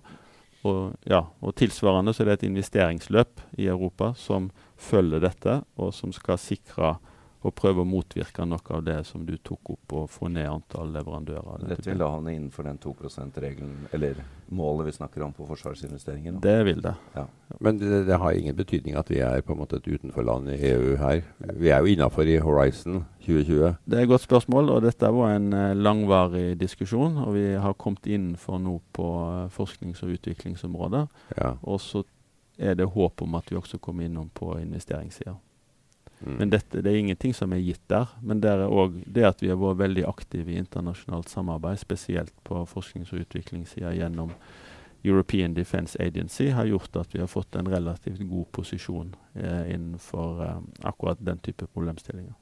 Og, 0.68 0.94
ja, 1.10 1.24
og 1.42 1.56
tilsvarende 1.58 2.14
så 2.14 2.22
er 2.22 2.30
det 2.30 2.34
et 2.40 2.48
investeringsløp 2.50 3.40
i 3.58 3.66
Europa 3.70 4.12
som 4.18 4.50
følger 4.78 5.22
dette, 5.24 5.60
og 5.76 5.90
som 5.94 6.14
skal 6.14 6.38
sikre 6.38 6.96
og 7.42 7.54
prøve 7.58 7.82
å 7.82 7.88
motvirke 7.88 8.44
noe 8.46 8.76
av 8.76 8.84
det 8.86 8.98
som 9.08 9.24
du 9.26 9.34
tok 9.42 9.74
opp, 9.74 9.94
og 9.98 10.10
få 10.10 10.30
ned 10.30 10.46
antall 10.46 10.92
leverandører. 10.94 11.66
Dette 11.72 11.90
vil 11.90 11.98
da 11.98 12.10
havne 12.12 12.36
innenfor 12.36 12.68
den 12.68 12.78
2 12.82 12.94
%-regelen, 13.00 13.72
eller 13.92 14.22
målet 14.54 14.90
vi 14.90 14.94
snakker 14.98 15.24
om 15.26 15.34
på 15.34 15.46
forsvarsinvesteringer? 15.48 16.38
Det 16.44 16.56
vil 16.68 16.82
det. 16.84 16.94
Ja. 17.16 17.26
Men 17.58 17.80
det, 17.80 18.04
det, 18.06 18.20
har 18.22 18.32
ingen 18.32 18.56
betydning 18.56 18.96
at 18.98 19.10
vi 19.10 19.20
er 19.24 19.42
på 19.42 19.56
en 19.56 19.62
måte 19.62 19.80
et 19.80 19.88
utenforland 19.88 20.52
i 20.54 20.60
EU 20.70 20.96
her? 21.00 21.24
Vi 21.58 21.72
er 21.72 21.82
jo 21.82 21.92
innafor 21.96 22.30
i 22.30 22.38
Horizon 22.42 23.02
2020. 23.26 23.76
Det 23.84 23.98
er 23.98 24.06
et 24.06 24.12
godt 24.12 24.26
spørsmål, 24.26 24.70
og 24.76 24.82
dette 24.86 25.12
var 25.14 25.36
en 25.36 25.52
uh, 25.52 25.74
langvarig 25.74 26.54
diskusjon. 26.60 27.18
Og 27.26 27.34
vi 27.36 27.46
har 27.58 27.78
kommet 27.78 28.06
innenfor 28.06 28.62
nå 28.62 28.78
på 28.94 29.08
uh, 29.18 29.46
forsknings- 29.52 30.02
og 30.06 30.14
utviklingsområdet. 30.16 31.06
Ja. 31.38 31.56
Og 31.62 31.80
så 31.82 32.04
er 32.58 32.76
det 32.78 32.92
håp 32.94 33.22
om 33.24 33.34
at 33.34 33.50
vi 33.50 33.58
også 33.58 33.80
kommer 33.82 34.06
innom 34.06 34.30
på 34.34 34.54
investeringssida. 34.60 35.34
Mm. 36.22 36.36
Men 36.38 36.50
dette, 36.52 36.82
det 36.82 36.90
er 36.90 36.98
ingenting 37.00 37.34
som 37.34 37.52
er 37.52 37.62
gitt 37.62 37.82
der. 37.90 38.10
Men 38.22 38.42
det 38.42 38.50
er 38.52 38.66
òg 38.66 39.00
det 39.06 39.24
at 39.26 39.42
vi 39.42 39.50
har 39.50 39.58
vært 39.60 39.80
veldig 39.82 40.04
aktive 40.08 40.52
i 40.52 40.58
internasjonalt 40.60 41.32
samarbeid, 41.32 41.80
spesielt 41.82 42.34
på 42.46 42.62
forsknings- 42.70 43.12
og 43.14 43.24
utviklingssida 43.24 43.94
gjennom 43.96 44.34
European 45.02 45.54
Defence 45.54 45.98
Agency, 45.98 46.50
har 46.54 46.68
gjort 46.70 46.96
at 46.96 47.14
vi 47.14 47.20
har 47.20 47.26
fått 47.26 47.56
en 47.58 47.68
relativt 47.68 48.22
god 48.28 48.52
posisjon 48.54 49.16
eh, 49.34 49.74
innenfor 49.74 50.44
eh, 50.44 50.60
akkurat 50.86 51.18
den 51.20 51.42
type 51.42 51.66
problemstillinger. 51.66 52.34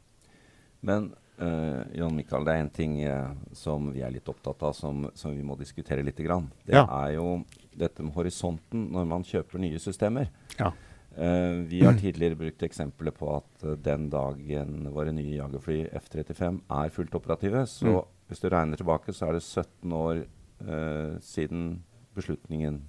Men 0.80 1.14
eh, 1.38 1.80
Jan 1.96 2.16
Mikael, 2.16 2.44
det 2.44 2.52
er 2.52 2.66
en 2.66 2.70
ting 2.74 2.98
uh, 3.08 3.32
som 3.56 3.88
vi 3.94 4.04
er 4.04 4.12
litt 4.12 4.28
opptatt 4.28 4.62
av, 4.62 4.76
som, 4.76 5.08
som 5.14 5.32
vi 5.32 5.44
må 5.44 5.56
diskutere 5.56 6.04
litt. 6.04 6.20
Grann. 6.20 6.50
Det 6.66 6.76
ja. 6.76 6.84
er 6.84 7.16
jo 7.16 7.40
dette 7.72 8.04
med 8.04 8.12
horisonten 8.12 8.90
når 8.92 9.08
man 9.08 9.24
kjøper 9.24 9.62
nye 9.62 9.80
systemer. 9.80 10.28
Ja. 10.58 10.72
Uh, 11.10 11.66
vi 11.66 11.80
har 11.82 11.96
tidligere 11.98 12.38
brukt 12.38 12.62
eksempler 12.62 13.14
på 13.14 13.32
at 13.34 13.64
uh, 13.66 13.74
den 13.74 14.06
dagen 14.12 14.86
våre 14.94 15.10
nye 15.14 15.34
jagerfly 15.40 15.80
F-35 15.98 16.60
er 16.70 16.92
fullt 16.94 17.16
operative, 17.18 17.64
så 17.66 17.96
mm. 17.96 18.12
hvis 18.30 18.42
du 18.44 18.46
regner 18.52 18.78
tilbake, 18.78 19.14
så 19.16 19.26
er 19.26 19.38
det 19.38 19.42
17 19.42 19.96
år 19.98 20.22
uh, 20.22 21.18
siden 21.24 21.80
beslutningen 22.14 22.82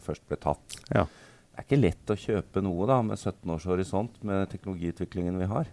først 0.00 0.24
ble 0.28 0.38
tatt. 0.40 0.78
Ja. 0.94 1.04
Det 1.04 1.58
er 1.58 1.66
ikke 1.66 1.82
lett 1.82 2.12
å 2.14 2.16
kjøpe 2.16 2.62
noe 2.64 2.86
da 2.88 3.00
med 3.04 3.18
17 3.18 3.52
års 3.52 3.66
horisont 3.68 4.20
med 4.24 4.48
teknologiutviklingen 4.52 5.36
vi 5.42 5.48
har. 5.50 5.68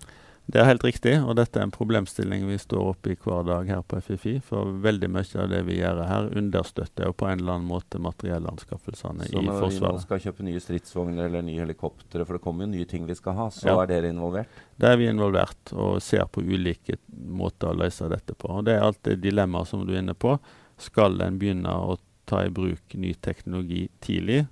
Det 0.47 0.61
er 0.61 0.67
helt 0.69 0.83
riktig, 0.85 1.11
og 1.27 1.33
dette 1.35 1.59
er 1.59 1.65
en 1.67 1.73
problemstilling 1.75 2.45
vi 2.47 2.55
står 2.61 2.93
oppe 2.93 3.11
i 3.11 3.15
hver 3.19 3.41
dag 3.43 3.67
her 3.67 3.81
på 3.83 3.97
FFI. 3.99 4.37
For 4.47 4.77
veldig 4.85 5.09
mye 5.11 5.41
av 5.43 5.49
det 5.51 5.59
vi 5.67 5.75
gjør 5.81 5.99
her, 6.07 6.29
understøtter 6.39 7.09
jo 7.09 7.15
på 7.19 7.27
en 7.27 7.41
eller 7.41 7.57
annen 7.57 7.67
måte 7.67 7.99
materiellanskaffelsene 7.99 9.27
i 9.27 9.33
Forsvaret. 9.33 9.75
Så 9.75 9.83
når 9.83 9.97
vi 9.97 10.05
skal 10.05 10.21
kjøpe 10.23 10.45
nye 10.47 10.61
stridsvogner 10.63 11.27
eller 11.27 11.43
nye 11.43 11.65
helikoptre, 11.65 12.23
for 12.23 12.37
det 12.37 12.43
kommer 12.45 12.63
jo 12.63 12.77
nye 12.77 12.87
ting 12.87 13.03
vi 13.09 13.17
skal 13.19 13.35
ha, 13.41 13.49
så 13.51 13.67
ja. 13.67 13.75
er 13.81 13.91
dere 13.91 14.13
involvert? 14.13 14.61
Det 14.79 14.93
er 14.93 15.01
vi 15.01 15.09
involvert, 15.11 15.73
og 15.75 15.99
ser 16.05 16.23
på 16.31 16.45
ulike 16.47 16.95
måter 17.11 17.73
å 17.73 17.79
løse 17.83 18.07
dette 18.15 18.37
på. 18.39 18.53
Og 18.61 18.63
Det 18.69 18.77
er 18.77 18.87
alltid 18.87 19.19
dilemmaer 19.27 19.67
som 19.67 19.83
du 19.83 19.91
er 19.97 19.99
inne 19.99 20.15
på. 20.15 20.37
Skal 20.79 21.19
en 21.27 21.41
begynne 21.41 21.75
å 21.75 21.99
ta 22.27 22.45
i 22.47 22.55
bruk 22.55 22.95
ny 22.95 23.11
teknologi 23.19 23.89
tidlig? 23.99 24.45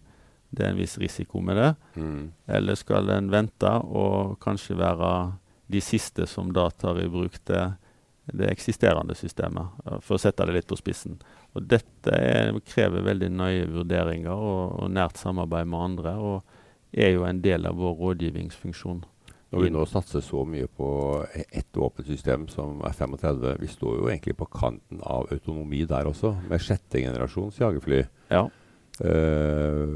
Det 0.51 0.67
er 0.67 0.75
en 0.75 0.83
viss 0.83 0.99
risiko 0.99 1.39
med 1.39 1.55
det. 1.55 1.71
Mm. 1.95 2.21
Eller 2.59 2.75
skal 2.75 3.15
en 3.15 3.31
vente 3.31 3.71
og 3.87 4.35
kanskje 4.43 4.75
være 4.83 5.15
de 5.67 5.81
siste 5.81 6.27
som 6.29 6.51
da 6.53 6.69
tar 6.71 6.99
i 7.01 7.07
bruk 7.09 7.37
det, 7.49 7.63
det 8.25 8.49
eksisterende 8.51 9.15
systemet, 9.17 9.81
for 10.01 10.17
å 10.17 10.21
sette 10.21 10.45
det 10.45 10.59
litt 10.59 10.69
på 10.69 10.77
spissen. 10.79 11.17
Og 11.55 11.65
Dette 11.69 12.13
er, 12.13 12.53
krever 12.67 13.05
veldig 13.05 13.31
nøye 13.33 13.65
vurderinger 13.71 14.33
og, 14.33 14.79
og, 14.81 14.91
nært 14.93 15.21
samarbeid 15.21 15.69
med 15.71 15.89
andre, 15.89 16.15
og 16.17 16.95
er 16.95 17.15
jo 17.15 17.25
en 17.27 17.41
del 17.43 17.67
av 17.69 17.77
vår 17.79 17.97
rådgivningsfunksjon. 18.01 19.03
Når 19.53 19.61
vi 19.61 19.71
nå 19.71 19.85
satser 19.87 20.23
så 20.25 20.41
mye 20.47 20.67
på 20.67 20.87
ett 21.33 21.77
våpensystem 21.77 22.47
som 22.51 22.81
F-35, 22.89 23.45
vi 23.61 23.69
står 23.71 23.99
jo 23.99 24.09
egentlig 24.09 24.35
på 24.39 24.47
kanten 24.51 24.99
av 25.05 25.29
autonomi 25.31 25.83
der 25.87 26.09
også, 26.09 26.33
med 26.49 26.63
sjette 26.63 26.99
generasjons 26.99 27.61
jagerfly. 27.61 28.01
Ja. 28.33 28.47
Uh, 29.03 29.91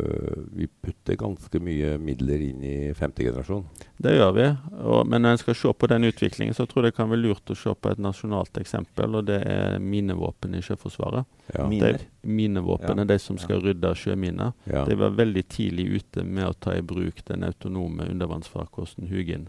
vi 0.52 0.68
putter 0.82 1.16
ganske 1.16 1.60
mye 1.64 1.94
midler 2.04 2.42
inn 2.44 2.64
i 2.68 2.94
femte 2.94 3.24
generasjon. 3.24 3.64
Det 3.98 4.12
gjør 4.18 4.34
vi. 4.36 4.48
Og, 4.84 5.08
men 5.08 5.24
når 5.24 5.38
en 5.38 5.40
skal 5.40 5.56
se 5.56 5.72
på 5.72 5.88
den 5.88 6.08
utviklingen, 6.10 6.56
så 6.58 6.66
tror 6.68 6.84
jeg 6.84 6.92
det 6.92 6.98
kan 6.98 7.12
være 7.12 7.24
lurt 7.24 7.54
å 7.54 7.56
se 7.56 7.72
på 7.72 7.94
et 7.94 8.02
nasjonalt 8.04 8.60
eksempel, 8.60 9.16
og 9.16 9.30
det 9.30 9.40
er 9.48 9.80
minevåpen 9.80 10.58
i 10.60 10.64
Sjøforsvaret. 10.66 11.30
Ja. 11.54 11.68
Miner? 11.72 12.04
Minevåpnene, 12.28 13.06
ja. 13.06 13.12
de 13.14 13.20
som 13.24 13.40
skal 13.40 13.64
rydde 13.64 13.94
sjøminer. 13.96 14.52
Ja. 14.68 14.84
De 14.90 15.00
var 15.00 15.16
veldig 15.16 15.46
tidlig 15.48 15.88
ute 16.02 16.26
med 16.28 16.50
å 16.50 16.58
ta 16.60 16.76
i 16.76 16.84
bruk 16.84 17.24
den 17.32 17.48
autonome 17.48 18.10
undervannsfarkosten 18.12 19.08
Hugin. 19.08 19.48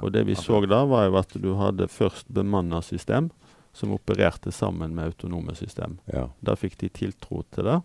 Og 0.00 0.08
det 0.14 0.24
vi 0.30 0.38
så 0.40 0.62
da, 0.64 0.86
var 0.88 1.10
jo 1.10 1.20
at 1.20 1.36
du 1.36 1.52
hadde 1.60 1.90
først 1.92 2.32
bemanna 2.32 2.80
system 2.84 3.28
som 3.76 3.92
opererte 3.92 4.52
sammen 4.52 4.94
med 4.96 5.04
autonome 5.04 5.54
system. 5.54 5.98
Da 6.40 6.56
fikk 6.56 6.78
de 6.80 6.88
tiltro 6.88 7.42
til 7.52 7.68
det. 7.68 7.80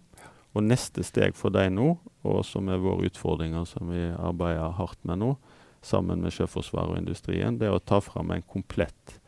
Og 0.52 0.66
neste 0.66 1.04
steg 1.08 1.38
for 1.40 1.54
deg 1.54 1.72
nå, 1.72 1.94
og 2.28 2.44
som 2.46 2.68
er 2.70 2.82
våre 2.84 3.08
utfordringer 3.08 3.66
som 3.70 3.92
vi 3.92 4.10
arbeider 4.12 4.76
hardt 4.78 5.00
med 5.08 5.22
nå, 5.22 5.34
sammen 5.82 6.22
med 6.22 6.36
Sjøforsvaret 6.36 6.94
og 6.94 7.00
industrien, 7.00 7.58
det 7.58 7.70
er 7.70 7.76
å 7.76 7.84
ta 7.84 8.02
fram 8.04 8.34
en 8.36 8.46
komplett 8.46 9.22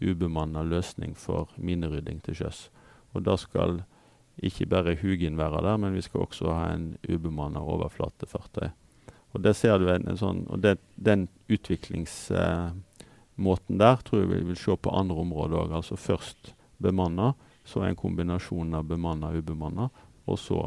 ubemanna 0.00 0.62
løsning 0.62 1.14
for 1.14 1.48
minerydding 1.56 2.20
til 2.24 2.40
sjøs. 2.40 2.68
Og 3.12 3.24
da 3.26 3.36
skal 3.38 3.82
ikke 4.40 4.66
bare 4.70 4.96
Hugin 4.96 5.36
være 5.38 5.62
der, 5.66 5.76
men 5.76 5.94
vi 5.94 6.02
skal 6.04 6.24
også 6.24 6.54
ha 6.54 6.70
en 6.72 6.94
ubemanna 7.08 7.60
overflatefartøy. 7.60 8.70
Og 9.30 9.42
det 9.44 9.54
ser 9.56 9.78
du 9.78 9.90
en, 9.92 10.08
en 10.08 10.18
sånn, 10.18 10.46
og 10.50 10.62
det, 10.64 10.78
Den 10.96 11.28
utviklingsmåten 11.48 13.76
eh, 13.76 13.80
der 13.84 13.96
tror 14.06 14.22
jeg 14.22 14.32
vi 14.32 14.46
vil 14.48 14.58
se 14.58 14.76
på 14.76 14.96
andre 14.96 15.22
områder 15.22 15.60
òg. 15.60 15.76
Altså 15.76 15.96
først 15.96 16.54
bemanna, 16.82 17.34
så 17.64 17.84
en 17.84 17.96
kombinasjon 17.96 18.74
av 18.74 18.88
bemanna 18.88 19.30
og 19.30 19.44
ubemanna, 19.44 19.90
og 20.26 20.38
så 20.40 20.60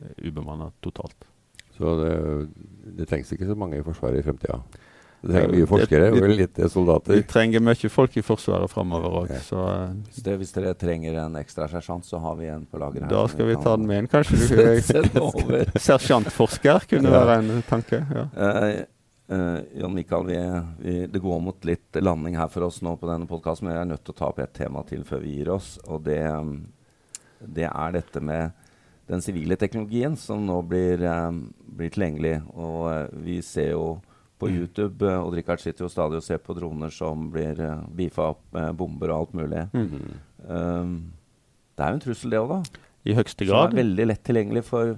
eh, 0.00 0.28
ubemanna 0.28 0.70
totalt. 0.84 1.28
Så 1.76 1.96
det, 2.04 2.14
det, 2.98 3.08
trengs 3.08 3.32
ikke 3.32 3.48
så 3.48 3.56
mange 3.58 3.80
i 3.80 3.84
Forsvaret 3.84 4.20
i 4.20 4.26
fremtida? 4.26 4.60
Det 5.22 5.36
trenger 5.36 5.52
mye 5.54 5.66
forskere 5.70 6.06
og 6.10 6.32
lite 6.34 6.68
soldater? 6.70 7.14
Vi 7.14 7.26
trenger 7.30 7.62
mye 7.62 7.90
folk 7.94 8.16
i 8.18 8.24
Forsvaret 8.26 8.70
framover 8.72 9.18
òg. 9.20 9.28
Okay. 9.30 9.42
Så, 9.46 10.32
hvis 10.40 10.50
dere 10.56 10.72
trenger 10.78 11.20
en 11.22 11.38
ekstra 11.38 11.68
sersjant, 11.70 12.04
så 12.06 12.18
har 12.24 12.34
vi 12.40 12.48
en 12.50 12.64
på 12.66 12.80
lager 12.82 13.04
her. 13.04 13.12
Da 13.12 13.22
skal 13.30 13.48
vi 13.52 13.58
ta 13.62 13.76
den 13.78 13.86
med 13.86 14.02
inn, 14.02 14.10
kanskje. 14.10 14.40
Sersjantforsker 15.86 16.88
kunne 16.90 17.14
ja. 17.14 17.22
være 17.22 17.38
en 17.38 17.62
tanke. 17.70 18.02
Ja. 18.02 18.26
Uh, 18.34 18.82
uh, 19.30 19.60
Jan 19.78 19.94
Mikael, 19.94 20.26
vi, 20.26 20.42
vi, 20.82 20.98
det 21.14 21.22
går 21.22 21.42
mot 21.46 21.70
litt 21.70 22.02
landing 22.02 22.36
her 22.42 22.50
for 22.50 22.66
oss 22.66 22.82
nå 22.82 22.98
på 22.98 23.10
denne 23.10 23.30
podkasten, 23.30 23.70
men 23.70 23.78
jeg 23.78 23.86
er 23.86 23.90
nødt 23.94 24.06
til 24.08 24.16
å 24.16 24.20
ta 24.24 24.32
opp 24.34 24.42
et 24.42 24.54
tema 24.58 24.82
til 24.90 25.06
før 25.06 25.22
vi 25.22 25.38
gir 25.38 25.54
oss. 25.54 25.76
og 25.86 26.02
det... 26.10 26.22
Um, 26.34 26.56
det 27.46 27.68
er 27.68 27.96
dette 27.98 28.22
med 28.22 28.52
den 29.10 29.22
sivile 29.24 29.56
teknologien 29.58 30.14
som 30.16 30.44
nå 30.46 30.60
blir, 30.66 31.02
um, 31.04 31.44
blir 31.76 31.92
tilgjengelig. 31.92 32.36
Og 32.54 32.86
uh, 32.88 33.22
vi 33.24 33.40
ser 33.44 33.72
jo 33.74 33.86
på 34.42 34.48
Mm. 34.50 34.56
YouTube 34.58 35.06
uh, 35.06 35.22
Odd 35.22 35.36
Rikard 35.38 35.60
sitter 35.62 35.84
jo 35.84 35.90
stadig 35.92 36.18
og 36.18 36.24
ser 36.26 36.40
på 36.42 36.54
droner 36.58 36.90
som 36.90 37.28
blir 37.30 37.60
uh, 37.62 37.84
beefa 37.94 38.32
opp 38.32 38.42
med 38.54 38.74
bomber 38.74 39.12
og 39.12 39.20
alt 39.20 39.36
mulig. 39.38 39.66
Mhm. 39.72 40.16
Um, 40.48 40.96
det 41.76 41.84
er 41.84 41.92
jo 41.92 41.94
en 41.94 42.02
trussel, 42.02 42.30
det 42.30 42.40
òg, 42.40 42.50
da. 42.50 42.80
I 43.06 43.14
høyeste 43.16 43.46
grad. 43.46 43.70
Som 43.70 43.78
er 43.78 43.82
veldig 43.82 44.06
lett 44.10 44.24
tilgjengelig 44.26 44.64
for 44.66 44.90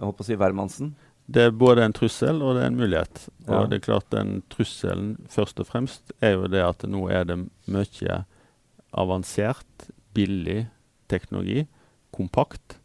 jeg 0.00 0.08
håper 0.08 0.24
å 0.24 0.26
si 0.26 0.36
hvermannsen. 0.40 0.90
Det 1.30 1.42
er 1.46 1.54
både 1.54 1.84
en 1.86 1.94
trussel 1.94 2.42
og 2.42 2.56
det 2.56 2.64
er 2.64 2.70
en 2.72 2.78
mulighet. 2.78 3.22
Ja. 3.46 3.60
Og 3.60 3.70
det 3.70 3.78
er 3.78 3.86
klart 3.86 4.10
den 4.10 4.40
trusselen 4.50 5.12
først 5.30 5.60
og 5.62 5.68
fremst 5.68 6.14
er 6.20 6.34
jo 6.34 6.48
det 6.50 6.62
at 6.64 6.82
nå 6.88 7.04
er 7.12 7.26
det 7.28 7.36
mye 7.70 8.16
avansert, 8.90 9.90
billig 10.16 10.64
teknologi, 11.10 11.66
kompakt, 12.14 12.78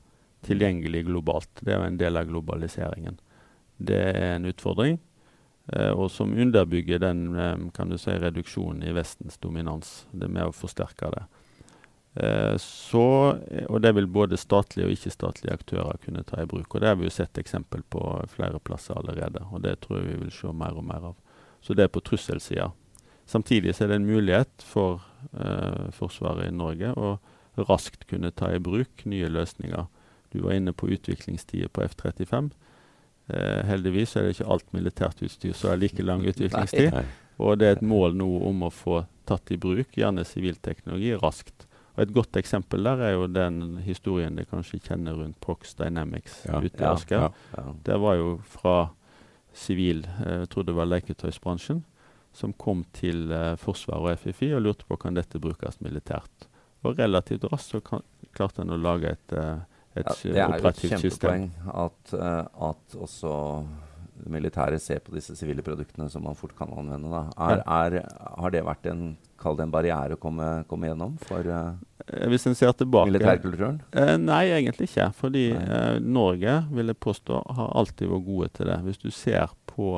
tilgjengelig 0.46 1.06
globalt. 1.08 1.52
Det 1.60 1.74
er 1.74 1.82
jo 1.82 1.90
en 1.90 2.00
del 2.02 2.20
av 2.20 2.30
globaliseringen. 2.30 3.20
Det 3.78 4.02
er 4.12 4.36
en 4.36 4.48
utfordring, 4.50 5.00
eh, 5.74 5.92
og 5.92 6.12
som 6.12 6.34
underbygger 6.34 7.02
den 7.04 7.26
eh, 7.36 7.56
kan 7.76 7.90
du 7.92 7.98
si, 7.98 8.14
reduksjonen 8.14 8.86
i 8.86 8.94
Vestens 8.96 9.38
dominans. 9.42 10.06
Det 10.12 10.30
er 10.30 10.38
med 10.38 10.52
å 10.52 10.56
forsterke 10.56 11.12
det. 11.16 11.26
Eh, 12.16 12.58
så, 12.58 13.38
og 13.68 13.82
det 13.84 13.92
vil 13.98 14.08
både 14.08 14.40
statlige 14.40 14.88
og 14.88 14.96
ikke-statlige 14.96 15.58
aktører 15.58 16.00
kunne 16.06 16.24
ta 16.24 16.40
i 16.42 16.48
bruk. 16.48 16.76
og 16.76 16.82
Det 16.82 16.88
har 16.88 16.96
vi 16.96 17.10
jo 17.10 17.12
sett 17.18 17.38
eksempel 17.42 17.84
på 17.84 18.02
flere 18.32 18.60
plasser 18.60 18.96
allerede. 18.96 19.44
og 19.52 19.62
Det 19.62 19.80
tror 19.82 20.00
jeg 20.00 20.14
vi 20.14 20.24
vil 20.24 20.32
se 20.32 20.54
mer 20.54 20.78
og 20.78 20.86
mer 20.88 21.12
av. 21.12 21.16
Så 21.62 21.74
det 21.74 21.84
er 21.84 21.92
på 21.92 22.04
trusselsida. 22.06 22.72
Samtidig 23.26 23.76
så 23.76 23.84
er 23.84 23.88
det 23.88 23.96
en 23.96 24.08
mulighet 24.08 24.64
for 24.64 25.02
eh, 25.34 25.92
Forsvaret 25.92 26.48
i 26.48 26.56
Norge 26.56 26.94
å 26.94 27.18
raskt 27.58 28.08
kunne 28.10 28.32
ta 28.32 28.52
i 28.56 28.60
bruk 28.60 29.06
nye 29.06 29.30
løsninger. 29.32 29.88
Du 30.32 30.42
var 30.44 30.54
inne 30.58 30.74
på 30.74 30.90
utviklingstider 30.92 31.70
på 31.72 31.84
F-35. 31.86 32.50
Eh, 33.28 33.62
heldigvis 33.66 34.16
er 34.16 34.28
det 34.28 34.36
ikke 34.36 34.50
alt 34.54 34.74
militært 34.76 35.22
utstyr 35.26 35.54
som 35.58 35.72
er 35.72 35.80
like 35.82 36.04
lang 36.04 36.26
utviklingstid. 36.28 36.92
Nei. 36.94 37.06
Og 37.40 37.58
det 37.60 37.68
er 37.68 37.78
et 37.80 37.82
mål 37.86 38.14
nå 38.16 38.28
om 38.48 38.62
å 38.68 38.72
få 38.72 39.06
tatt 39.28 39.50
i 39.52 39.58
bruk 39.60 39.96
gjerne 39.98 40.24
sivilteknologi 40.28 41.16
raskt. 41.20 41.66
Og 41.96 42.04
Et 42.04 42.12
godt 42.14 42.36
eksempel 42.36 42.84
der 42.84 43.00
er 43.02 43.12
jo 43.16 43.28
den 43.32 43.78
historien 43.86 44.36
de 44.36 44.44
kanskje 44.46 44.82
kjenner 44.84 45.16
rundt 45.16 45.40
Prox 45.42 45.74
Dynamics 45.80 46.42
Ja. 46.46 46.60
ute 46.60 46.84
i 46.84 46.86
Asker. 46.86 47.16
ja. 47.20 47.30
Ja. 47.58 47.74
Det 47.84 48.00
var 48.02 48.16
jo 48.16 48.38
fra 48.44 48.90
sivil, 49.54 50.04
eh, 50.26 50.40
jeg 50.44 50.50
tror 50.50 50.66
det 50.66 50.76
var 50.76 50.86
leketøysbransjen, 50.92 51.84
som 52.34 52.52
kom 52.54 52.84
til 52.94 53.32
eh, 53.32 53.56
Forsvaret 53.56 54.12
og 54.12 54.20
FFI 54.20 54.54
og 54.58 54.62
lurte 54.62 54.86
på 54.86 54.98
kan 55.00 55.14
dette 55.16 55.40
brukes 55.40 55.80
militært. 55.82 56.50
Og 56.86 57.00
relativt 57.02 57.48
raskt 57.52 57.76
så 57.76 57.82
kan, 57.84 58.04
klarte 58.36 58.64
en 58.66 58.76
å 58.76 58.82
lage 58.82 59.16
et, 59.16 59.34
eh, 59.34 59.58
et 59.96 60.06
Ja, 60.06 60.14
sy- 60.14 60.32
det 60.34 60.44
er 60.44 60.60
jo 60.60 60.70
et 60.70 60.86
kjempepoeng 60.92 61.50
at, 61.86 62.14
eh, 62.14 62.70
at 62.70 62.96
også 63.00 63.34
det 64.16 64.32
militære 64.32 64.80
ser 64.80 65.02
på 65.04 65.12
disse 65.12 65.36
sivile 65.36 65.62
produktene 65.62 66.10
som 66.10 66.24
man 66.24 66.38
fort 66.40 66.56
kan 66.58 66.72
anvende. 66.72 67.12
Er, 67.38 67.62
er, 67.68 67.98
har 68.40 68.54
det 68.54 68.64
vært 68.64 68.88
en, 68.88 69.18
kall 69.38 69.58
det 69.60 69.66
en 69.68 69.74
barriere 69.74 70.16
å 70.16 70.20
komme, 70.22 70.64
komme 70.70 70.88
gjennom 70.88 71.18
for 71.20 71.44
ser 72.56 72.72
tilbake 72.80 73.12
militærkulturen? 73.12 73.82
Uh, 73.92 74.16
nei, 74.22 74.46
egentlig 74.56 74.88
ikke. 74.90 75.10
Fordi 75.20 75.46
eh, 75.52 76.00
Norge, 76.00 76.56
vil 76.72 76.94
jeg 76.94 77.02
påstå, 77.04 77.42
har 77.60 77.74
alltid 77.76 78.14
vært 78.14 78.26
gode 78.30 78.50
til 78.56 78.72
det. 78.72 78.80
Hvis 78.88 79.04
du 79.04 79.10
ser 79.12 79.52
på 79.68 79.98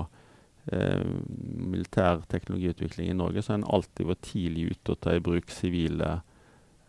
militær 0.68 2.26
teknologiutvikling 2.28 3.08
i 3.08 3.16
Norge, 3.16 3.40
så 3.40 3.54
har 3.54 3.62
en 3.62 3.70
alltid 3.78 4.10
vært 4.10 4.26
tidlig 4.28 4.72
ute 4.74 4.92
og 4.92 5.00
ta 5.06 5.14
i 5.16 5.22
bruk 5.24 5.54
sivile 5.54 6.18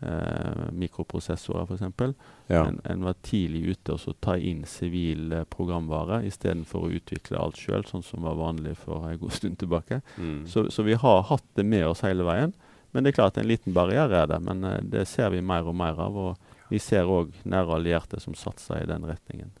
eh, 0.01 0.63
mikroprosessorer, 0.71 1.67
f.eks. 1.67 2.15
Ja. 2.47 2.65
En, 2.65 2.79
en 2.83 3.03
var 3.03 3.17
tidlig 3.25 3.75
ute 3.75 3.95
og 3.95 4.01
så 4.03 4.13
ta 4.21 4.37
inn 4.37 4.63
sivil 4.69 5.33
eh, 5.35 5.45
programvare 5.49 6.21
istedenfor 6.27 6.87
å 6.87 6.93
utvikle 6.99 7.39
alt 7.41 7.59
sjøl, 7.59 7.85
sånn 7.87 8.05
som 8.05 8.25
var 8.27 8.39
vanlig 8.39 8.77
for 8.79 9.09
en 9.09 9.19
god 9.21 9.37
stund 9.37 9.59
tilbake. 9.61 10.01
Mm. 10.17 10.41
Så, 10.49 10.69
så 10.73 10.85
vi 10.87 10.97
har 10.99 11.23
hatt 11.29 11.47
det 11.59 11.67
med 11.67 11.87
oss 11.89 12.05
hele 12.07 12.27
veien. 12.27 12.55
Men 12.91 13.05
det 13.05 13.11
er 13.11 13.19
klart 13.19 13.37
en 13.37 13.49
liten 13.49 13.73
barriere 13.75 14.23
er 14.23 14.29
det. 14.31 14.39
Men 14.45 14.63
eh, 14.65 14.81
det 14.81 15.05
ser 15.09 15.33
vi 15.33 15.45
mer 15.45 15.67
og 15.69 15.77
mer 15.77 15.99
av. 16.01 16.17
Og 16.17 16.69
vi 16.73 16.81
ser 16.81 17.09
òg 17.09 17.33
nære 17.49 17.79
allierte 17.79 18.21
som 18.21 18.37
satser 18.37 18.83
i 18.83 18.89
den 18.89 19.05
retningen. 19.09 19.51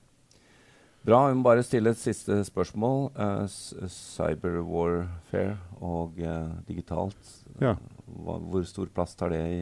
Bra. 1.05 1.21
Vi 1.29 1.37
må 1.37 1.45
bare 1.45 1.63
stille 1.63 1.93
et 1.93 1.99
siste 1.99 2.41
spørsmål. 2.43 3.05
Uh, 3.15 3.45
Cyberwarfare 3.47 3.91
cyber 3.93 4.57
warfare 4.67 5.53
og 5.79 6.19
uh, 6.19 6.57
digitalt. 6.67 7.35
Ja. 7.61 7.77
Hva, 8.09 8.35
hvor 8.51 8.65
stor 8.67 8.89
plass 8.93 9.15
tar 9.15 9.31
det 9.33 9.45
i 9.53 9.61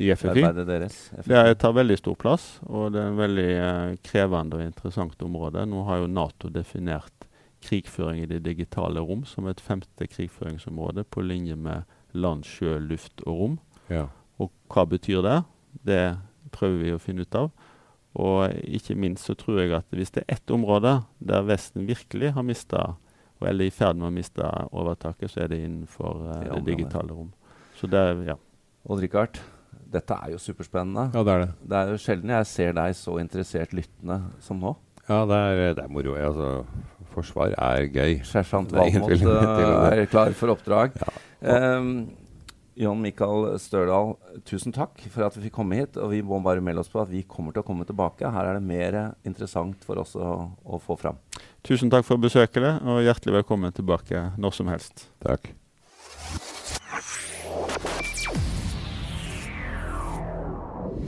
I 0.00 0.10
FFI. 0.16 0.42
deres? 0.64 0.98
Det 1.28 1.40
tar 1.60 1.74
veldig 1.76 1.98
stor 2.00 2.16
plass, 2.16 2.44
og 2.64 2.94
det 2.94 3.02
er 3.02 3.10
en 3.10 3.18
veldig 3.20 3.48
eh, 3.52 3.96
krevende 4.06 4.56
og 4.56 4.64
interessant 4.64 5.20
område. 5.26 5.66
Nå 5.68 5.84
har 5.88 6.00
jo 6.00 6.08
Nato 6.08 6.48
definert 6.52 7.26
krigføring 7.60 8.22
i 8.22 8.30
det 8.30 8.40
digitale 8.46 9.02
rom 9.04 9.26
som 9.28 9.48
et 9.50 9.60
femte 9.60 10.08
krigføringsområde 10.08 11.04
på 11.04 11.20
linje 11.20 11.56
med 11.56 11.84
land, 12.16 12.46
sjø, 12.48 12.78
luft 12.80 13.20
og 13.26 13.42
rom. 13.42 13.58
Ja. 13.92 14.06
Og 14.40 14.48
hva 14.72 14.86
betyr 14.88 15.20
det? 15.26 15.36
Det 15.84 16.04
prøver 16.54 16.80
vi 16.80 16.96
å 16.96 17.02
finne 17.02 17.28
ut 17.28 17.36
av. 17.36 17.52
Og 18.18 18.56
ikke 18.66 18.96
minst 18.98 19.28
så 19.28 19.36
tror 19.38 19.60
jeg 19.60 19.76
at 19.76 19.92
hvis 19.94 20.16
det 20.16 20.24
er 20.24 20.38
ett 20.38 20.50
område 20.50 20.96
der 21.20 21.46
Vesten 21.46 21.86
virkelig 21.86 22.32
har 22.34 22.46
mista, 22.46 22.94
eller 23.40 23.68
er 23.68 23.70
i 23.70 23.74
ferd 23.74 24.00
med 24.00 24.08
å 24.10 24.14
miste 24.16 24.48
overtaket, 24.72 25.30
så 25.30 25.44
er 25.44 25.52
det 25.52 25.60
innenfor 25.62 26.24
eh, 26.26 26.42
Det 26.48 26.58
det, 26.58 26.66
digitale 26.72 27.14
rom. 27.14 27.30
Så 27.78 27.86
det, 27.86 28.02
ja. 28.26 28.36
Odd-Rikard, 28.88 29.38
dette 29.90 30.16
er 30.16 30.34
jo 30.34 30.38
superspennende. 30.42 31.10
ja, 31.14 31.24
det 31.26 31.34
er 31.34 31.44
det. 31.44 31.50
Det 31.72 31.80
er 31.80 31.92
jo 31.92 31.98
sjelden 32.00 32.32
jeg 32.36 32.48
ser 32.50 32.72
deg 32.78 32.94
så 32.98 33.18
interessert 33.22 33.74
lyttende 33.76 34.20
som 34.44 34.62
nå. 34.62 34.76
Ja, 35.10 35.24
det 35.26 35.36
er, 35.36 35.60
det 35.74 35.84
er 35.84 35.90
moro. 35.90 36.14
Altså, 36.14 36.50
forsvar 37.14 37.54
er 37.58 37.88
gøy. 37.90 38.20
Sersjant 38.26 38.72
er 38.72 38.84
Valmot 38.84 39.10
det. 39.10 40.00
er 40.04 40.10
klar 40.10 40.34
for 40.38 40.54
oppdrag. 40.54 40.94
Ja. 41.42 41.78
Um, 41.80 41.94
John 42.80 43.00
Michael 43.02 43.58
Størdal, 43.60 44.14
tusen 44.48 44.72
takk 44.72 45.02
for 45.12 45.26
at 45.26 45.34
vi 45.36 45.48
fikk 45.48 45.56
komme 45.58 45.76
hit. 45.80 45.98
Og 46.00 46.14
vi 46.14 46.22
må 46.24 46.38
bare 46.44 46.62
melde 46.64 46.84
oss 46.84 46.92
på 46.92 47.02
at 47.02 47.10
vi 47.10 47.24
kommer 47.28 47.52
til 47.52 47.64
å 47.64 47.66
komme 47.66 47.84
tilbake. 47.88 48.30
Her 48.30 48.52
er 48.52 48.60
det 48.60 48.64
mer 48.64 49.00
interessant 49.26 49.82
for 49.84 50.00
oss 50.00 50.14
å, 50.16 50.30
å 50.64 50.80
få 50.80 50.96
fram. 51.00 51.18
Tusen 51.66 51.92
takk 51.92 52.06
for 52.08 52.22
besøket, 52.22 52.70
og 52.80 53.02
hjertelig 53.04 53.42
velkommen 53.42 53.74
tilbake 53.76 54.30
når 54.40 54.60
som 54.62 54.70
helst. 54.72 55.10
Takk. 55.26 55.52